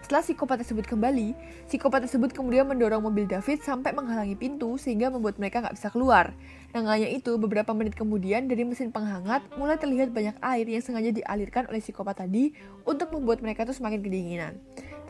Setelah 0.01 0.23
psikopat 0.25 0.57
tersebut 0.64 0.87
kembali, 0.88 1.37
psikopat 1.71 2.09
tersebut 2.09 2.33
kemudian 2.35 2.66
mendorong 2.66 3.05
mobil 3.05 3.29
David 3.29 3.62
sampai 3.62 3.93
menghalangi 3.95 4.35
pintu 4.35 4.75
sehingga 4.81 5.12
membuat 5.12 5.37
mereka 5.37 5.62
nggak 5.62 5.77
bisa 5.77 5.88
keluar. 5.93 6.35
Nah, 6.71 6.87
hanya 6.87 7.11
itu, 7.11 7.35
beberapa 7.35 7.75
menit 7.75 7.99
kemudian 7.99 8.47
dari 8.47 8.63
mesin 8.63 8.95
penghangat 8.95 9.43
mulai 9.59 9.75
terlihat 9.75 10.15
banyak 10.15 10.39
air 10.39 10.67
yang 10.71 10.79
sengaja 10.79 11.11
dialirkan 11.11 11.67
oleh 11.67 11.83
psikopat 11.83 12.23
tadi 12.23 12.55
untuk 12.87 13.11
membuat 13.11 13.43
mereka 13.43 13.67
tuh 13.67 13.75
semakin 13.75 13.99
kedinginan. 13.99 14.55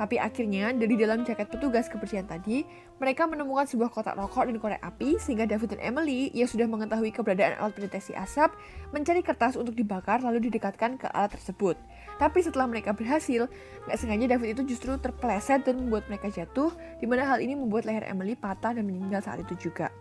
Tapi 0.00 0.16
akhirnya, 0.16 0.72
dari 0.72 0.96
dalam 0.96 1.20
jaket 1.28 1.52
petugas 1.52 1.84
kebersihan 1.92 2.24
tadi, 2.24 2.64
mereka 2.96 3.28
menemukan 3.28 3.68
sebuah 3.68 3.92
kotak 3.92 4.16
rokok 4.16 4.48
dan 4.48 4.56
korek 4.56 4.80
api 4.80 5.20
sehingga 5.20 5.44
David 5.44 5.76
dan 5.76 5.92
Emily 5.92 6.32
yang 6.32 6.48
sudah 6.48 6.64
mengetahui 6.64 7.12
keberadaan 7.12 7.60
alat 7.60 7.76
pendeteksi 7.76 8.16
asap 8.16 8.56
mencari 8.96 9.20
kertas 9.20 9.60
untuk 9.60 9.76
dibakar 9.76 10.24
lalu 10.24 10.48
didekatkan 10.48 10.96
ke 10.96 11.12
alat 11.12 11.36
tersebut. 11.36 11.76
Tapi 12.16 12.40
setelah 12.40 12.64
mereka 12.64 12.96
berhasil, 12.96 13.52
nggak 13.84 13.98
sengaja 14.00 14.24
David 14.32 14.56
itu 14.56 14.72
justru 14.72 14.96
terpeleset 14.96 15.68
dan 15.68 15.76
membuat 15.76 16.08
mereka 16.08 16.32
jatuh, 16.32 16.72
di 16.96 17.04
mana 17.04 17.28
hal 17.28 17.44
ini 17.44 17.52
membuat 17.52 17.84
leher 17.84 18.08
Emily 18.08 18.32
patah 18.32 18.72
dan 18.72 18.88
meninggal 18.88 19.20
saat 19.20 19.44
itu 19.44 19.68
juga. 19.68 19.92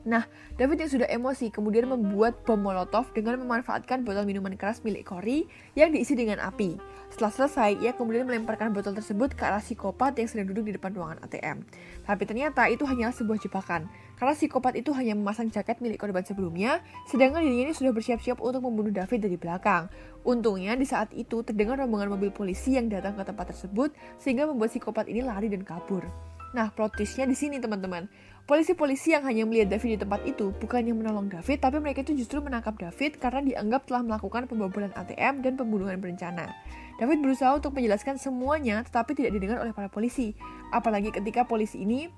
Nah, 0.00 0.24
David 0.56 0.88
yang 0.88 0.92
sudah 0.96 1.08
emosi 1.12 1.52
kemudian 1.52 1.84
membuat 1.84 2.40
bom 2.48 2.56
molotov 2.56 3.12
dengan 3.12 3.36
memanfaatkan 3.44 4.00
botol 4.00 4.24
minuman 4.24 4.56
keras 4.56 4.80
milik 4.80 5.04
Cory 5.04 5.44
yang 5.76 5.92
diisi 5.92 6.16
dengan 6.16 6.40
api. 6.40 6.80
Setelah 7.12 7.32
selesai, 7.34 7.70
ia 7.84 7.92
kemudian 7.92 8.24
melemparkan 8.24 8.72
botol 8.72 8.96
tersebut 8.96 9.36
ke 9.36 9.42
arah 9.44 9.60
psikopat 9.60 10.16
yang 10.16 10.30
sedang 10.30 10.48
duduk 10.48 10.72
di 10.72 10.72
depan 10.78 10.94
ruangan 10.96 11.20
ATM. 11.26 11.66
Tapi 12.06 12.22
ternyata 12.24 12.70
itu 12.72 12.86
hanyalah 12.88 13.12
sebuah 13.12 13.44
jebakan, 13.44 13.90
karena 14.16 14.32
psikopat 14.32 14.78
itu 14.78 14.94
hanya 14.96 15.12
memasang 15.18 15.52
jaket 15.52 15.82
milik 15.84 16.00
korban 16.00 16.24
sebelumnya, 16.24 16.80
sedangkan 17.10 17.44
dirinya 17.44 17.68
ini 17.68 17.74
sudah 17.76 17.92
bersiap-siap 17.92 18.38
untuk 18.40 18.62
membunuh 18.64 18.94
David 18.94 19.26
dari 19.26 19.36
belakang. 19.36 19.90
Untungnya 20.22 20.78
di 20.78 20.86
saat 20.86 21.10
itu 21.12 21.42
terdengar 21.42 21.82
rombongan 21.82 22.14
mobil 22.14 22.30
polisi 22.30 22.78
yang 22.78 22.88
datang 22.88 23.18
ke 23.18 23.26
tempat 23.26 23.52
tersebut, 23.52 23.90
sehingga 24.16 24.46
membuat 24.46 24.70
psikopat 24.70 25.10
ini 25.10 25.20
lari 25.26 25.50
dan 25.50 25.66
kabur. 25.66 26.06
Nah, 26.50 26.70
plot 26.74 26.98
twistnya 26.98 27.30
di 27.30 27.38
sini 27.38 27.62
teman-teman. 27.62 28.10
Polisi-polisi 28.50 29.14
yang 29.14 29.22
hanya 29.30 29.46
melihat 29.46 29.78
David 29.78 29.94
di 29.94 29.98
tempat 30.02 30.26
itu 30.26 30.50
bukan 30.58 30.82
yang 30.82 30.98
menolong 30.98 31.30
David, 31.30 31.62
tapi 31.62 31.78
mereka 31.78 32.02
itu 32.02 32.18
justru 32.18 32.42
menangkap 32.42 32.74
David 32.74 33.22
karena 33.22 33.46
dianggap 33.46 33.86
telah 33.86 34.02
melakukan 34.02 34.50
pembobolan 34.50 34.90
ATM 34.90 35.46
dan 35.46 35.54
pembunuhan 35.54 36.02
berencana. 36.02 36.50
David 36.98 37.22
berusaha 37.22 37.54
untuk 37.54 37.70
menjelaskan 37.78 38.18
semuanya, 38.18 38.82
tetapi 38.82 39.14
tidak 39.14 39.38
didengar 39.38 39.62
oleh 39.62 39.70
para 39.70 39.86
polisi. 39.86 40.34
Apalagi 40.74 41.14
ketika 41.14 41.46
polisi 41.46 41.86
ini 41.86 42.10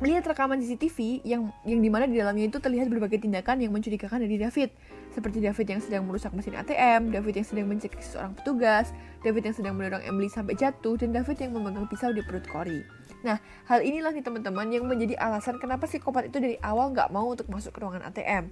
melihat 0.00 0.32
rekaman 0.32 0.56
CCTV 0.56 1.20
yang 1.28 1.52
yang 1.68 1.84
di 1.84 1.90
mana 1.92 2.08
di 2.08 2.16
dalamnya 2.16 2.48
itu 2.48 2.64
terlihat 2.64 2.88
berbagai 2.88 3.20
tindakan 3.20 3.60
yang 3.60 3.68
mencurigakan 3.68 4.24
dari 4.24 4.40
David 4.40 4.72
seperti 5.12 5.44
David 5.44 5.68
yang 5.68 5.80
sedang 5.84 6.08
merusak 6.08 6.32
mesin 6.32 6.56
ATM, 6.56 7.12
David 7.12 7.44
yang 7.44 7.46
sedang 7.48 7.68
mencekik 7.68 8.00
seorang 8.00 8.32
petugas, 8.32 8.96
David 9.20 9.52
yang 9.52 9.56
sedang 9.60 9.76
mendorong 9.76 10.00
Emily 10.00 10.32
sampai 10.32 10.56
jatuh, 10.56 10.96
dan 10.96 11.12
David 11.12 11.36
yang 11.44 11.52
memegang 11.52 11.84
pisau 11.92 12.08
di 12.08 12.24
perut 12.24 12.48
Cory. 12.48 12.80
Nah, 13.26 13.36
hal 13.66 13.82
inilah 13.82 14.14
nih 14.14 14.22
teman-teman 14.22 14.66
yang 14.70 14.86
menjadi 14.86 15.18
alasan 15.18 15.58
kenapa 15.58 15.90
psikopat 15.90 16.30
itu 16.30 16.38
dari 16.38 16.56
awal 16.62 16.94
nggak 16.94 17.10
mau 17.10 17.34
untuk 17.34 17.50
masuk 17.50 17.74
ke 17.74 17.82
ruangan 17.82 18.06
ATM. 18.10 18.50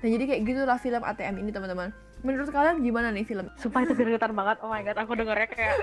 Nah, 0.00 0.08
jadi 0.08 0.24
kayak 0.24 0.40
gitulah 0.46 0.78
film 0.78 1.02
ATM 1.02 1.34
ini 1.42 1.50
teman-teman. 1.50 1.90
Menurut 2.22 2.48
kalian 2.52 2.80
gimana 2.80 3.10
nih 3.10 3.26
film? 3.26 3.50
Sumpah 3.58 3.84
itu 3.84 3.92
geregetan 3.96 4.32
banget. 4.32 4.62
Oh 4.62 4.70
my 4.70 4.80
god, 4.86 4.96
aku 5.02 5.12
dengarnya 5.18 5.48
kayak 5.50 5.76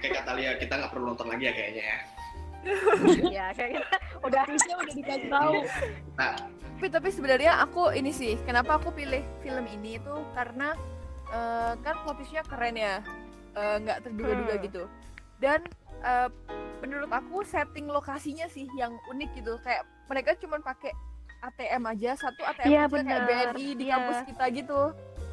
Kayak 0.00 0.24
kata 0.24 0.30
Lia, 0.38 0.52
kita 0.56 0.72
nggak 0.78 0.90
perlu 0.94 1.12
nonton 1.12 1.26
lagi 1.28 1.44
ya 1.48 1.52
kayaknya 1.52 1.84
ya. 1.84 1.98
ya 3.38 3.46
kayak 3.54 3.70
kita 3.80 3.96
udah 4.24 4.42
Harusnya 4.44 4.74
udah 4.76 4.94
dikasih 4.94 5.28
tahu. 5.30 5.54
Nah, 6.18 6.32
tapi 6.78 6.86
tapi 6.90 7.08
sebenarnya 7.10 7.52
aku 7.64 7.92
ini 7.92 8.10
sih 8.10 8.34
kenapa 8.44 8.80
aku 8.80 8.92
pilih 8.94 9.20
film 9.44 9.64
ini 9.68 10.00
itu 10.00 10.14
karena 10.32 10.72
eh, 11.28 11.72
kan 11.80 11.94
plot 12.04 12.16
twistnya 12.20 12.42
keren 12.44 12.76
ya 12.76 13.02
Eh, 13.58 13.76
nggak 13.82 13.98
terduga-duga 14.06 14.54
Hmm. 14.54 14.64
gitu 14.70 14.82
dan 15.42 15.60
eh, 16.00 16.28
menurut 16.78 17.10
aku 17.10 17.42
setting 17.42 17.90
lokasinya 17.90 18.46
sih 18.46 18.66
yang 18.74 18.94
unik 19.08 19.30
gitu 19.34 19.58
kayak 19.62 19.82
mereka 20.06 20.38
cuma 20.38 20.58
pakai 20.58 20.94
ATM 21.38 21.82
aja 21.86 22.10
satu 22.18 22.42
ATM 22.42 22.66
Iya, 22.66 22.82
kecil 22.86 23.02
kayak. 23.04 23.26
BNI 23.54 23.66
di 23.74 23.84
Iya. 23.86 23.92
kampus 23.94 24.18
kita 24.26 24.44
gitu 24.50 24.80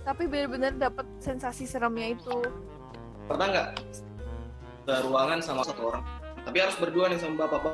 tapi 0.06 0.24
bener-bener 0.30 0.74
dapet 0.78 1.06
sensasi 1.18 1.66
seremnya 1.66 2.14
itu 2.14 2.46
pernah 3.26 3.50
nggak 3.50 3.70
ke 4.86 4.94
ruangan 5.02 5.42
sama 5.42 5.66
satu 5.66 5.90
orang? 5.90 6.06
Tapi 6.46 6.58
harus 6.62 6.78
berdua 6.78 7.10
nih 7.10 7.18
sama 7.18 7.50
bapak 7.50 7.74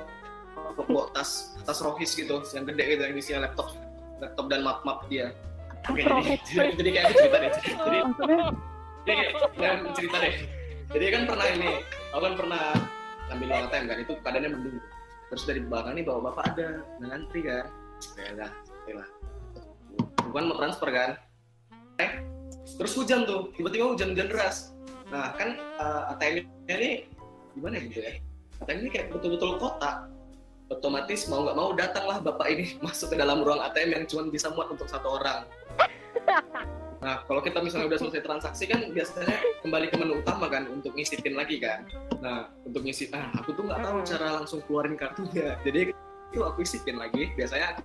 bapak 0.55 0.85
bawa 0.87 1.11
tas 1.11 1.59
tas 1.67 1.83
rohis 1.83 2.15
gitu, 2.15 2.39
yang 2.55 2.63
gede 2.63 2.95
gitu, 2.95 3.01
yang 3.03 3.19
isinya 3.19 3.39
laptop 3.51 3.75
laptop 4.23 4.47
dan 4.47 4.63
map 4.63 4.79
map 4.87 5.03
dia. 5.11 5.35
Oke, 5.91 6.07
jadi, 6.07 6.39
jadi, 6.47 6.69
jadi 6.79 6.89
kayak 6.95 7.07
cerita 7.11 7.35
deh. 7.35 7.51
Jadi, 7.51 7.97
jadi 9.03 9.13
kayak 9.59 9.75
cerita 9.91 10.17
deh. 10.23 10.33
Jadi 10.91 11.05
kan 11.07 11.23
pernah 11.23 11.47
ini, 11.55 11.71
aku 12.11 12.21
kan 12.27 12.35
pernah 12.35 12.63
ambil 13.31 13.47
uang 13.47 13.63
ATM 13.71 13.85
kan, 13.87 13.97
itu 14.03 14.13
keadaannya 14.19 14.49
mendung. 14.51 14.77
Terus 15.31 15.43
dari 15.47 15.61
belakang 15.63 15.95
nih 15.95 16.03
bawa 16.03 16.19
bapak 16.31 16.43
ada, 16.51 16.83
ngantri 16.99 17.41
kan. 17.47 17.65
Ya 18.19 18.31
lah, 18.35 18.51
ya 18.83 18.93
lah. 18.99 19.07
Bukan 20.27 20.43
mau 20.51 20.57
transfer 20.59 20.89
kan. 20.91 21.11
Eh, 22.03 22.11
terus 22.75 22.91
hujan 22.99 23.23
tuh, 23.23 23.55
tiba-tiba 23.55 23.87
hujan-hujan 23.95 24.27
deras. 24.27 24.75
Nah 25.11 25.31
kan 25.35 25.59
uh, 25.79 26.11
ATM-nya 26.15 26.75
ini 26.75 26.91
gimana 27.55 27.79
gitu 27.83 28.03
ya? 28.03 28.19
ATM 28.63 28.87
ini 28.87 28.89
kayak 28.91 29.07
betul-betul 29.15 29.59
kota. 29.63 30.11
Otomatis 30.71 31.27
mau 31.27 31.43
nggak 31.43 31.55
mau 31.59 31.71
datanglah 31.75 32.19
bapak 32.19 32.47
ini 32.51 32.75
masuk 32.83 33.11
ke 33.11 33.19
dalam 33.19 33.43
ruang 33.43 33.63
ATM 33.63 33.95
yang 33.95 34.03
cuma 34.07 34.27
bisa 34.27 34.51
muat 34.51 34.67
untuk 34.67 34.91
satu 34.91 35.19
orang. 35.19 35.47
Nah, 37.01 37.25
kalau 37.25 37.41
kita 37.41 37.57
misalnya 37.65 37.89
udah 37.89 37.99
selesai 37.99 38.21
transaksi 38.21 38.69
kan 38.69 38.93
biasanya 38.93 39.41
kembali 39.65 39.89
ke 39.89 39.97
menu 39.97 40.21
utama 40.21 40.45
kan 40.53 40.69
untuk 40.69 40.93
ngisitin 40.93 41.33
lagi 41.33 41.57
kan. 41.57 41.81
Nah, 42.21 42.53
untuk 42.61 42.85
ngisi, 42.85 43.09
ah 43.09 43.33
aku 43.41 43.57
tuh 43.57 43.65
nggak 43.65 43.81
tahu 43.81 43.97
Hmm. 43.97 44.05
cara 44.05 44.27
langsung 44.37 44.61
keluarin 44.69 44.93
kartunya. 44.93 45.57
Jadi 45.65 45.97
itu 46.29 46.39
aku 46.45 46.61
isitin 46.61 47.01
lagi. 47.01 47.33
Biasanya 47.33 47.81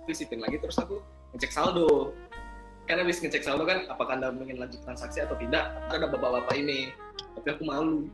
aku 0.00 0.08
isitin 0.08 0.40
lagi 0.40 0.56
terus 0.56 0.80
aku 0.80 1.04
ngecek 1.36 1.52
saldo. 1.52 2.16
Karena 2.88 3.04
habis 3.04 3.20
ngecek 3.20 3.44
saldo 3.44 3.68
kan 3.68 3.84
apakah 3.92 4.16
anda 4.16 4.32
ingin 4.32 4.56
lanjut 4.64 4.80
transaksi 4.80 5.20
atau 5.20 5.36
tidak. 5.36 5.68
Ada 5.92 6.08
bapak-bapak 6.08 6.56
ini, 6.56 6.88
tapi 7.36 7.48
aku 7.52 7.62
malu. 7.68 8.08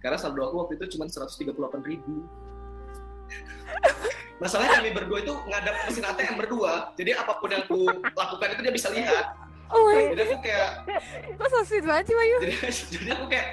karena 0.00 0.16
saldo 0.16 0.40
aku 0.40 0.56
waktu 0.64 0.80
itu 0.80 0.96
cuma 0.96 1.04
138 1.04 1.52
ribu 1.84 2.24
masalahnya 4.40 4.80
kami 4.80 4.90
berdua 4.96 5.18
itu 5.20 5.32
ngadap 5.52 5.74
mesin 5.84 6.04
ATM 6.04 6.34
berdua 6.40 6.92
jadi 6.96 7.20
apa 7.20 7.36
pun 7.36 7.52
yang 7.52 7.60
aku 7.64 7.84
lakukan 8.16 8.48
itu 8.56 8.60
dia 8.64 8.72
bisa 8.72 8.88
lihat 8.88 9.36
Oh 9.66 9.82
my, 9.82 10.14
jadi 10.14 10.22
aku 10.30 10.36
kayak 10.46 10.70
kok 11.34 11.48
so 11.50 11.58
sweet 11.66 11.82
banget 11.82 12.04
sih 12.06 12.14
Bayu? 12.14 12.36
jadi, 12.38 12.54
jadi 12.70 13.08
aku 13.18 13.24
kayak 13.26 13.46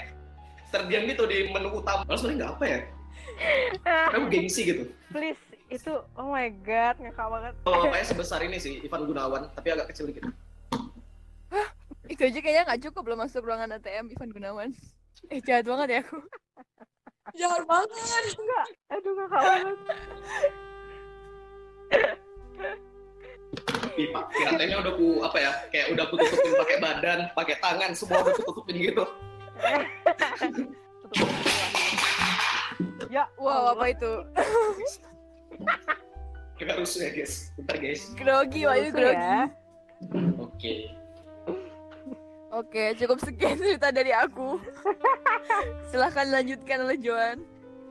terdiam 0.70 1.04
gitu 1.06 1.24
di 1.26 1.38
menu 1.50 1.70
utama 1.74 2.02
lalu 2.06 2.18
sebenarnya 2.18 2.38
nggak 2.38 2.54
apa 2.54 2.66
ya 2.66 2.80
aku 4.14 4.26
gengsi 4.30 4.62
gitu 4.66 4.84
Please, 5.10 5.42
itu 5.70 5.94
oh 6.18 6.28
my 6.30 6.50
god, 6.62 6.98
ngakak 7.02 7.28
banget. 7.30 7.54
kalau 7.66 7.86
kayak 7.90 8.06
sebesar 8.06 8.40
ini 8.42 8.58
sih 8.58 8.82
Ivan 8.82 9.06
Gunawan 9.10 9.50
tapi 9.54 9.74
agak 9.74 9.90
kecil 9.94 10.10
dikit 10.10 10.30
Itu 12.04 12.20
aja 12.28 12.40
kayaknya 12.44 12.64
nggak 12.68 12.82
cukup 12.90 13.02
belum 13.08 13.20
masuk 13.24 13.48
ruangan 13.48 13.80
ATM 13.80 14.12
Ivan 14.12 14.30
Gunawan. 14.36 14.70
Eh 15.32 15.40
jahat 15.40 15.64
banget 15.64 15.88
ya 15.88 16.00
aku. 16.04 16.20
Jahat 17.32 17.64
banget. 17.64 17.90
Enggak, 18.36 18.66
aduh 18.92 19.12
ngakak 19.16 19.40
banget. 19.40 19.78
pipa 23.94 24.20
kira-kira 24.30 24.80
udah 24.80 24.94
ku 24.94 25.08
apa 25.22 25.38
ya 25.38 25.52
kayak 25.70 25.88
udah 25.90 26.06
ku 26.06 26.16
tutupin 26.16 26.54
pakai 26.56 26.78
badan 26.78 27.20
pakai 27.32 27.56
tangan 27.58 27.92
semua 27.94 28.22
udah 28.22 28.34
ku 28.34 28.44
tutupin 28.44 28.76
gitu. 28.78 29.04
Ya, 33.08 33.30
Wow, 33.38 33.78
apa 33.78 33.86
itu? 33.88 34.12
kita 36.54 36.74
rusuh 36.74 37.02
ya 37.02 37.12
guys 37.12 37.34
bentar 37.56 37.76
guys 37.76 38.02
Grogi, 38.14 38.62
Bayu 38.64 38.88
Rusuh 38.88 38.94
grogi. 38.94 39.14
ya. 39.16 39.42
oke 40.38 40.76
Oke, 42.54 42.94
cukup 42.94 43.18
sekian 43.20 43.58
cerita 43.58 43.90
dari 43.90 44.14
aku. 44.14 44.62
Silahkan 45.90 46.30
lanjutkan 46.30 46.86
oleh 46.86 47.02
Joan. 47.02 47.42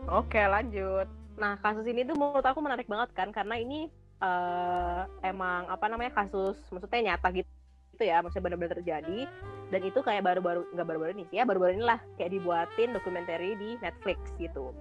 Oke, 0.07 0.39
lanjut. 0.39 1.11
Nah, 1.35 1.59
kasus 1.59 1.83
ini 1.83 2.07
tuh 2.07 2.15
menurut 2.15 2.47
aku 2.47 2.63
menarik 2.63 2.87
banget 2.87 3.11
kan 3.11 3.35
karena 3.35 3.59
ini 3.59 3.91
eh, 4.23 5.03
emang 5.27 5.67
apa 5.67 5.91
namanya 5.91 6.15
kasus 6.15 6.57
maksudnya 6.71 7.13
nyata 7.13 7.29
gitu 7.35 7.51
gitu 7.93 8.09
ya, 8.09 8.25
maksudnya 8.25 8.45
benar-benar 8.49 8.75
terjadi 8.81 9.29
dan 9.69 9.81
itu 9.85 10.01
kayak 10.01 10.25
baru-baru 10.25 10.65
nggak 10.73 10.87
baru-baru 10.89 11.11
ini 11.21 11.25
sih 11.29 11.37
ya, 11.41 11.45
baru-baru 11.45 11.77
inilah 11.77 12.01
kayak 12.17 12.33
dibuatin 12.33 12.97
dokumenter 12.97 13.39
di 13.41 13.77
Netflix 13.85 14.19
gitu. 14.41 14.73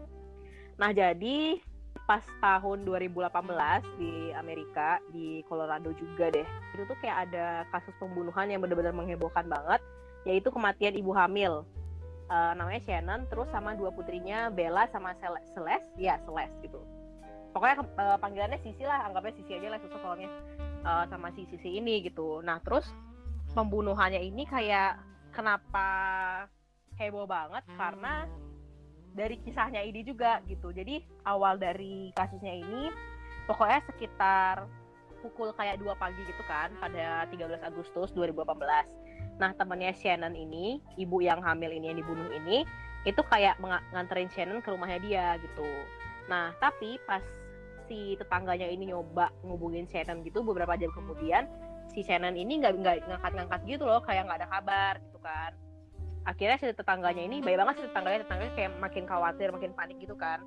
Nah, 0.80 0.96
jadi 0.96 1.60
pas 2.08 2.24
tahun 2.40 2.88
2018 2.88 3.30
di 4.00 4.32
Amerika 4.34 4.98
di 5.12 5.44
Colorado 5.46 5.92
juga 5.96 6.32
deh. 6.32 6.48
Itu 6.74 6.88
tuh 6.88 6.98
kayak 7.04 7.30
ada 7.30 7.68
kasus 7.70 7.94
pembunuhan 8.00 8.48
yang 8.48 8.64
benar-benar 8.64 8.96
menghebohkan 8.96 9.48
banget 9.48 9.84
yaitu 10.26 10.54
kematian 10.54 10.94
ibu 10.94 11.12
hamil 11.18 11.66
eh, 12.30 12.54
namanya 12.54 12.82
Shannon 12.86 13.26
terus 13.30 13.50
sama 13.50 13.74
dua 13.74 13.90
putrinya 13.90 14.54
Bella 14.54 14.86
sama 14.94 15.18
Cel- 15.18 15.46
Celeste 15.58 15.90
ya 15.98 16.22
Celeste 16.30 16.58
gitu 16.62 16.82
pokoknya 17.52 17.76
eh, 17.84 18.18
panggilannya 18.18 18.60
Sisi 18.64 18.84
lah 18.84 19.08
anggapnya 19.08 19.34
Sisi 19.38 19.52
aja 19.56 19.68
lah 19.72 19.80
susah 19.80 20.00
soalnya. 20.02 20.30
Eh, 20.82 21.06
sama 21.08 21.30
si 21.36 21.46
Sisi 21.52 21.78
ini 21.78 22.02
gitu. 22.02 22.42
Nah 22.42 22.58
terus 22.64 22.88
pembunuhannya 23.54 24.24
ini 24.24 24.48
kayak 24.48 24.98
kenapa 25.36 25.88
heboh 26.98 27.30
banget? 27.30 27.64
Karena 27.78 28.26
dari 29.12 29.38
kisahnya 29.44 29.84
ini 29.84 30.02
juga 30.02 30.40
gitu. 30.48 30.72
Jadi 30.72 31.04
awal 31.28 31.60
dari 31.60 32.10
kasusnya 32.16 32.56
ini 32.56 32.90
pokoknya 33.46 33.80
sekitar 33.92 34.66
pukul 35.22 35.54
kayak 35.54 35.78
dua 35.78 35.94
pagi 36.02 36.18
gitu 36.26 36.42
kan 36.50 36.74
pada 36.82 37.30
13 37.30 37.62
Agustus 37.62 38.10
2018 38.18 39.12
Nah, 39.42 39.58
temannya 39.58 39.90
Shannon 39.98 40.38
ini, 40.38 40.78
ibu 41.02 41.18
yang 41.18 41.42
hamil 41.42 41.74
ini 41.74 41.90
yang 41.90 41.98
dibunuh 41.98 42.30
ini, 42.30 42.62
itu 43.10 43.22
kayak 43.26 43.58
nganterin 43.90 44.30
Shannon 44.30 44.62
ke 44.62 44.70
rumahnya 44.70 45.02
dia 45.02 45.26
gitu. 45.42 45.66
Nah, 46.30 46.54
tapi 46.62 47.02
pas 47.10 47.26
si 47.92 48.16
tetangganya 48.16 48.72
ini 48.72 48.96
nyoba 48.96 49.28
ngubungin 49.44 49.84
Shannon 49.92 50.24
gitu 50.24 50.48
beberapa 50.48 50.80
jam 50.80 50.88
kemudian, 50.96 51.44
si 51.92 52.08
Shannon 52.08 52.40
ini 52.40 52.64
nggak 52.64 52.80
nggak 52.80 52.96
ngangkat-ngangkat 53.12 53.60
gitu 53.68 53.84
loh, 53.84 54.00
kayak 54.00 54.32
nggak 54.32 54.40
ada 54.40 54.48
kabar 54.48 54.94
gitu 55.04 55.20
kan. 55.20 55.52
Akhirnya 56.24 56.56
si 56.56 56.72
tetangganya 56.72 57.24
ini, 57.28 57.44
baik 57.44 57.60
banget 57.60 57.84
si 57.84 57.84
tetangganya, 57.92 58.24
tetangganya 58.24 58.54
kayak 58.56 58.72
makin 58.80 59.04
khawatir, 59.04 59.52
makin 59.52 59.76
panik 59.76 60.00
gitu 60.00 60.16
kan. 60.16 60.40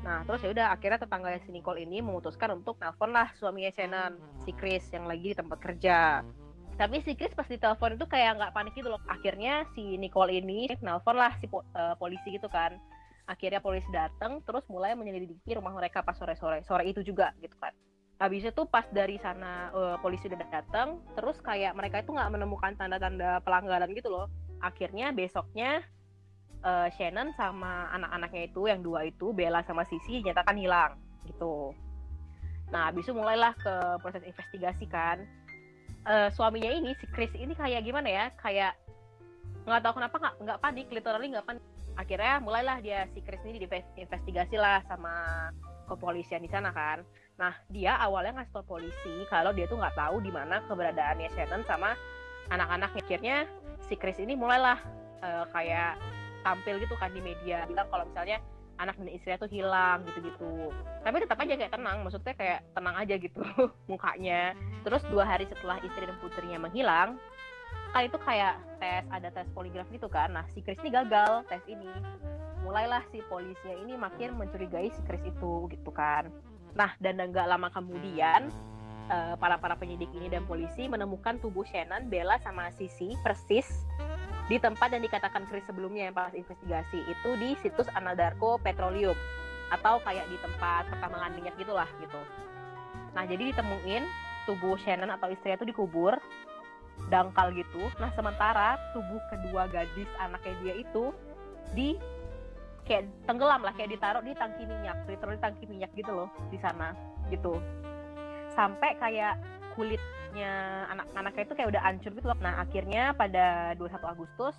Nah, 0.00 0.24
terus 0.24 0.40
ya 0.40 0.54
udah 0.56 0.66
akhirnya 0.72 1.02
tetangganya 1.02 1.40
si 1.44 1.52
Nicole 1.52 1.82
ini 1.84 2.00
memutuskan 2.00 2.56
untuk 2.56 2.80
nelpon 2.80 3.12
lah 3.12 3.28
suaminya 3.36 3.68
Shannon, 3.76 4.16
si 4.48 4.56
Chris 4.56 4.88
yang 4.94 5.04
lagi 5.04 5.34
di 5.34 5.36
tempat 5.36 5.58
kerja 5.60 6.24
tapi 6.76 7.00
si 7.00 7.16
Chris 7.16 7.32
pas 7.32 7.48
ditelepon 7.48 7.96
itu 7.96 8.04
kayak 8.04 8.36
nggak 8.36 8.52
panik 8.52 8.76
gitu 8.76 8.92
loh 8.92 9.00
akhirnya 9.08 9.64
si 9.72 9.96
Nicole 9.96 10.36
ini 10.36 10.68
nelpon 10.84 11.16
lah 11.16 11.32
si 11.40 11.48
po- 11.48 11.64
eh, 11.72 11.96
polisi 11.96 12.36
gitu 12.36 12.52
kan 12.52 12.76
akhirnya 13.26 13.58
polisi 13.58 13.90
datang 13.90 14.38
terus 14.46 14.62
mulai 14.70 14.94
menyelidiki 14.94 15.58
rumah 15.58 15.74
mereka 15.74 16.00
pas 16.00 16.14
sore 16.14 16.38
sore 16.38 16.84
itu 16.86 17.02
juga 17.02 17.34
gitu 17.42 17.54
kan. 17.58 17.74
Habis 18.16 18.48
itu 18.48 18.62
pas 18.70 18.86
dari 18.94 19.20
sana 19.20 19.68
eh, 19.74 19.96
polisi 20.00 20.30
udah 20.30 20.40
datang 20.48 21.02
terus 21.18 21.36
kayak 21.42 21.74
mereka 21.76 22.00
itu 22.00 22.14
nggak 22.14 22.32
menemukan 22.32 22.72
tanda-tanda 22.78 23.42
pelanggaran 23.42 23.90
gitu 23.92 24.08
loh. 24.08 24.30
Akhirnya 24.62 25.10
besoknya 25.10 25.82
eh, 26.62 26.88
Shannon 26.94 27.34
sama 27.34 27.90
anak-anaknya 27.92 28.42
itu 28.48 28.70
yang 28.70 28.80
dua 28.80 29.10
itu 29.10 29.34
Bella 29.34 29.60
sama 29.66 29.82
Sisi 29.84 30.22
dinyatakan 30.22 30.56
hilang 30.56 30.96
gitu. 31.26 31.74
Nah 32.70 32.88
habis 32.88 33.04
itu 33.04 33.12
mulailah 33.12 33.52
ke 33.58 33.74
proses 34.00 34.22
investigasi 34.22 34.86
kan. 34.86 35.26
Eh, 36.06 36.30
suaminya 36.30 36.70
ini 36.70 36.94
si 37.02 37.10
Chris 37.10 37.34
ini 37.34 37.52
kayak 37.58 37.82
gimana 37.82 38.06
ya? 38.06 38.24
Kayak 38.38 38.78
nggak 39.66 39.82
tahu 39.82 39.98
kenapa 39.98 40.16
nggak 40.22 40.34
nggak 40.46 40.58
panik 40.62 40.86
literally 40.94 41.26
nggak 41.34 41.42
panik 41.42 41.62
akhirnya 41.96 42.38
mulailah 42.44 42.78
dia 42.84 43.08
si 43.16 43.24
Chris 43.24 43.40
ini 43.48 43.60
diinvestigasi 43.64 44.56
lah 44.60 44.84
sama 44.86 45.48
kepolisian 45.88 46.44
di 46.44 46.50
sana 46.52 46.70
kan. 46.70 47.02
Nah 47.40 47.56
dia 47.72 47.96
awalnya 48.00 48.40
ngasih 48.40 48.52
tau 48.52 48.64
polisi 48.64 49.24
kalau 49.32 49.52
dia 49.56 49.64
tuh 49.68 49.80
nggak 49.80 49.96
tahu 49.96 50.20
di 50.20 50.30
mana 50.32 50.60
keberadaannya 50.68 51.32
Shannon 51.32 51.64
sama 51.64 51.96
anak-anaknya. 52.52 53.02
Akhirnya 53.02 53.36
si 53.88 53.94
Chris 53.96 54.20
ini 54.20 54.36
mulailah 54.36 54.78
eh, 55.24 55.44
kayak 55.50 55.96
tampil 56.44 56.78
gitu 56.78 56.94
kan 57.00 57.10
di 57.10 57.18
media 57.24 57.66
bilang 57.66 57.88
kalau 57.90 58.06
misalnya 58.06 58.38
anak 58.76 58.94
dan 59.00 59.08
istrinya 59.08 59.40
tuh 59.40 59.50
hilang 59.50 60.04
gitu-gitu. 60.04 60.68
Tapi 61.00 61.16
tetap 61.24 61.38
aja 61.40 61.54
kayak 61.56 61.72
tenang 61.72 62.04
maksudnya 62.04 62.34
kayak 62.36 62.60
tenang 62.76 62.96
aja 62.96 63.14
gitu 63.16 63.42
mukanya. 63.90 64.52
Terus 64.84 65.02
dua 65.08 65.24
hari 65.24 65.48
setelah 65.48 65.80
istri 65.80 66.04
dan 66.04 66.16
putrinya 66.20 66.58
menghilang 66.60 67.16
kan 67.96 68.12
itu 68.12 68.20
kayak 68.20 68.60
tes 68.76 69.08
ada 69.08 69.32
tes 69.32 69.48
poligraf 69.56 69.88
gitu 69.88 70.04
kan. 70.12 70.28
Nah 70.28 70.44
si 70.52 70.60
Chris 70.60 70.76
ini 70.84 70.92
gagal 70.92 71.48
tes 71.48 71.64
ini. 71.64 71.88
Mulailah 72.60 73.00
si 73.08 73.24
polisinya 73.24 73.72
ini 73.72 73.96
makin 73.96 74.36
mencurigai 74.36 74.92
si 74.92 75.00
Chris 75.08 75.24
itu 75.24 75.64
gitu 75.72 75.90
kan. 75.96 76.28
Nah 76.76 76.92
dan 77.00 77.16
nggak 77.16 77.48
lama 77.48 77.72
kemudian 77.72 78.52
eh, 79.08 79.34
para 79.40 79.56
para 79.56 79.80
penyidik 79.80 80.12
ini 80.12 80.28
dan 80.28 80.44
polisi 80.44 80.84
menemukan 80.84 81.40
tubuh 81.40 81.64
Shannon, 81.64 82.12
Bella 82.12 82.36
sama 82.44 82.68
Sisi 82.76 83.16
persis 83.24 83.64
di 84.52 84.60
tempat 84.60 84.92
yang 84.92 85.00
dikatakan 85.00 85.48
Chris 85.48 85.64
sebelumnya 85.64 86.12
yang 86.12 86.14
pas 86.20 86.36
investigasi. 86.36 87.00
Itu 87.00 87.40
di 87.40 87.56
situs 87.64 87.88
Anadarko 87.96 88.60
Petroleum. 88.60 89.16
Atau 89.72 90.04
kayak 90.04 90.28
di 90.28 90.36
tempat 90.44 90.84
pertambangan 90.92 91.32
minyak 91.32 91.56
gitulah 91.56 91.88
gitu. 91.96 92.20
Nah 93.16 93.24
jadi 93.24 93.56
ditemuin 93.56 94.04
tubuh 94.44 94.76
Shannon 94.84 95.10
atau 95.10 95.32
istrinya 95.32 95.58
itu 95.58 95.72
dikubur 95.72 96.20
dangkal 97.08 97.54
gitu. 97.54 97.88
Nah 98.02 98.10
sementara 98.18 98.80
tubuh 98.90 99.20
kedua 99.30 99.70
gadis 99.70 100.08
anaknya 100.18 100.54
dia 100.62 100.74
itu 100.82 101.14
di 101.74 101.98
kayak 102.86 103.10
tenggelam 103.26 103.66
lah 103.66 103.74
kayak 103.74 103.98
ditaruh 103.98 104.22
di 104.22 104.32
tangki 104.38 104.62
minyak, 104.62 104.96
literally 105.10 105.40
tangki 105.42 105.66
minyak 105.66 105.90
gitu 105.98 106.10
loh 106.14 106.30
di 106.50 106.58
sana 106.62 106.94
gitu. 107.28 107.58
Sampai 108.54 108.94
kayak 108.96 109.36
kulitnya 109.74 110.86
anak-anaknya 110.94 111.42
itu 111.44 111.54
kayak 111.54 111.68
udah 111.74 111.82
hancur 111.82 112.10
gitu 112.14 112.26
loh. 112.26 112.38
Nah 112.38 112.62
akhirnya 112.62 113.12
pada 113.12 113.74
21 113.76 114.02
Agustus 114.06 114.54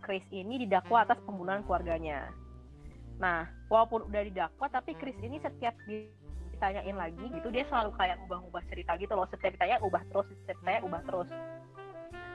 Chris 0.00 0.24
ini 0.32 0.64
didakwa 0.64 1.04
atas 1.04 1.20
pembunuhan 1.22 1.60
keluarganya. 1.68 2.32
Nah 3.20 3.44
walaupun 3.68 4.08
udah 4.08 4.22
didakwa 4.24 4.66
tapi 4.72 4.96
Chris 4.96 5.16
ini 5.20 5.36
setiap 5.44 5.76
ditanyain 5.86 6.96
lagi 6.96 7.24
gitu 7.32 7.48
dia 7.52 7.64
selalu 7.68 7.92
kayak 8.00 8.16
ubah-ubah 8.24 8.64
cerita 8.72 8.96
gitu 8.96 9.12
loh. 9.12 9.28
Setiap 9.28 9.60
ditanya 9.60 9.76
ubah 9.84 10.02
terus, 10.08 10.26
setiap 10.44 10.56
ditanya 10.64 10.80
ubah 10.88 11.02
terus. 11.04 11.28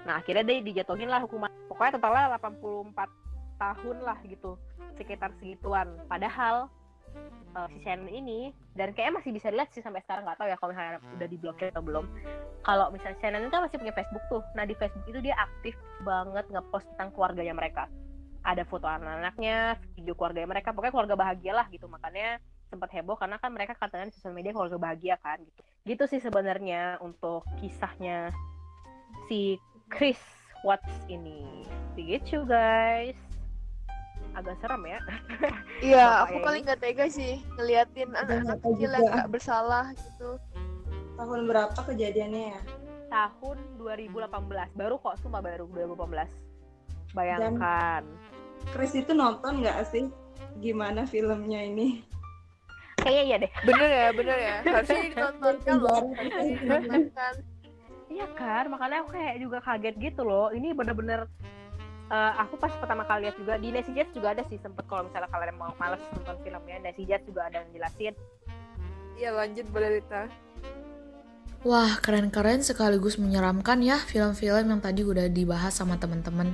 Nah 0.05 0.21
akhirnya 0.21 0.45
dia 0.45 0.61
dijatuhin 0.61 1.09
lah 1.09 1.25
hukuman. 1.25 1.49
Pokoknya 1.67 1.97
totalnya 1.97 2.37
84 2.37 3.59
tahun 3.59 3.97
lah 4.05 4.17
gitu 4.29 4.55
sekitar 4.95 5.33
segituan. 5.41 5.97
Padahal 6.07 6.69
uh, 7.55 7.67
si 7.71 7.79
Shannon 7.83 8.11
ini 8.11 8.51
dan 8.75 8.91
kayaknya 8.91 9.19
masih 9.19 9.31
bisa 9.31 9.49
dilihat 9.49 9.71
sih 9.71 9.81
sampai 9.81 10.03
sekarang 10.03 10.27
nggak 10.27 10.37
tahu 10.39 10.47
ya 10.51 10.57
kalau 10.59 10.71
misalnya 10.71 10.99
udah 11.17 11.27
diblokir 11.27 11.67
atau 11.73 11.83
belum. 11.83 12.05
Kalau 12.63 12.85
misalnya 12.93 13.17
Shannon 13.19 13.43
itu 13.47 13.51
kan 13.51 13.63
masih 13.65 13.77
punya 13.81 13.93
Facebook 13.95 14.23
tuh. 14.29 14.43
Nah 14.53 14.63
di 14.63 14.75
Facebook 14.77 15.05
itu 15.09 15.19
dia 15.19 15.35
aktif 15.39 15.75
banget 16.03 16.45
ngepost 16.53 16.85
tentang 16.95 17.09
keluarganya 17.15 17.55
mereka. 17.57 17.89
Ada 18.45 18.61
foto 18.61 18.85
anak-anaknya, 18.85 19.81
video 19.97 20.13
keluarganya 20.13 20.45
mereka, 20.53 20.69
pokoknya 20.69 20.93
keluarga 20.93 21.15
bahagia 21.17 21.53
lah 21.57 21.65
gitu. 21.73 21.89
Makanya 21.89 22.37
sempat 22.69 22.93
heboh 22.93 23.17
karena 23.17 23.41
kan 23.41 23.49
mereka 23.53 23.73
katanya 23.77 24.09
di 24.09 24.13
sosial 24.13 24.37
media 24.37 24.53
keluarga 24.53 24.77
bahagia 24.77 25.15
kan 25.17 25.41
gitu. 25.41 25.61
Gitu 25.85 26.03
sih 26.09 26.21
sebenarnya 26.21 27.01
untuk 27.01 27.45
kisahnya 27.57 28.29
si 29.25 29.57
Chris 29.89 30.19
Watts 30.65 30.91
ini. 31.07 31.65
Begitu 31.93 32.43
guys. 32.45 33.17
agak 34.35 34.59
serem 34.59 34.83
ya 34.83 34.99
Iya, 35.95 36.27
aku 36.27 36.43
paling 36.43 36.67
gak 36.67 36.83
tega 36.83 37.07
sih 37.07 37.39
ngeliatin 37.55 38.11
anak-anak 38.19 38.59
kecil 38.67 38.91
yang 38.91 39.07
gak 39.07 39.31
bersalah 39.31 39.95
gitu. 39.95 40.35
Tahun 41.15 41.47
berapa 41.47 41.79
kejadiannya 41.79 42.51
ya? 42.51 42.59
tahun 43.15 43.57
2018 43.79 44.75
baru 44.75 44.95
kok 44.99 45.15
sumpah 45.23 45.39
baru 45.39 45.69
2018 45.71 47.15
bayangkan 47.15 48.03
Chris 48.75 48.91
itu 48.97 49.15
nonton 49.15 49.63
nggak 49.63 49.87
sih 49.87 50.09
gimana 50.59 51.07
filmnya 51.07 51.63
ini? 51.63 52.03
kayaknya 52.99 53.23
iya 53.23 53.35
deh 53.37 53.51
Bener 53.63 53.89
ya, 53.91 54.07
bener 54.17 54.37
ya. 54.39 54.55
Harusnya 54.73 55.01
ditontonkan 55.13 55.75
loh. 55.77 56.03
Harusnya 56.17 56.57
ditontonkan. 56.57 57.33
Iya 58.15 58.31
kan, 58.31 58.71
makanya 58.71 59.03
aku 59.03 59.11
kayak 59.11 59.43
juga 59.43 59.59
kaget 59.59 59.95
gitu 59.99 60.23
loh. 60.23 60.47
Ini 60.55 60.71
bener-bener 60.71 61.27
eh, 62.07 62.33
aku 62.39 62.55
pas 62.55 62.71
pertama 62.79 63.03
kali 63.03 63.27
lihat 63.27 63.35
juga 63.35 63.59
di 63.59 63.75
Nancy 63.75 63.91
Jazz 63.91 64.15
juga 64.15 64.31
ada 64.31 64.47
sih 64.47 64.55
sempet 64.63 64.87
kalau 64.87 65.03
misalnya 65.03 65.27
kalian 65.27 65.59
mau 65.59 65.75
males 65.75 65.99
nonton 66.15 66.39
filmnya 66.39 66.79
Nancy 66.79 67.03
Jazz 67.03 67.27
juga 67.27 67.51
ada 67.51 67.59
yang 67.59 67.69
jelasin. 67.75 68.15
Iya 69.19 69.29
lanjut 69.35 69.67
boleh 69.67 69.99
Rita. 69.99 70.31
Wah, 71.65 71.97
keren-keren 71.97 72.61
sekaligus 72.61 73.17
menyeramkan 73.17 73.81
ya 73.81 73.97
film-film 73.97 74.69
yang 74.69 74.79
tadi 74.79 75.01
udah 75.01 75.27
dibahas 75.27 75.73
sama 75.75 75.97
teman-teman. 75.97 76.53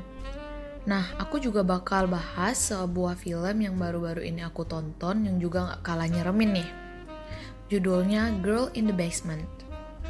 Nah, 0.87 1.03
aku 1.21 1.37
juga 1.37 1.61
bakal 1.61 2.09
bahas 2.09 2.57
sebuah 2.57 3.19
film 3.19 3.59
yang 3.61 3.75
baru-baru 3.77 4.25
ini 4.25 4.41
aku 4.41 4.65
tonton 4.65 5.29
yang 5.29 5.37
juga 5.37 5.77
gak 5.77 5.81
kalah 5.85 6.09
nyeremin 6.09 6.63
nih. 6.63 6.69
Judulnya 7.69 8.33
Girl 8.39 8.71
in 8.73 8.89
the 8.89 8.95
Basement. 8.95 9.60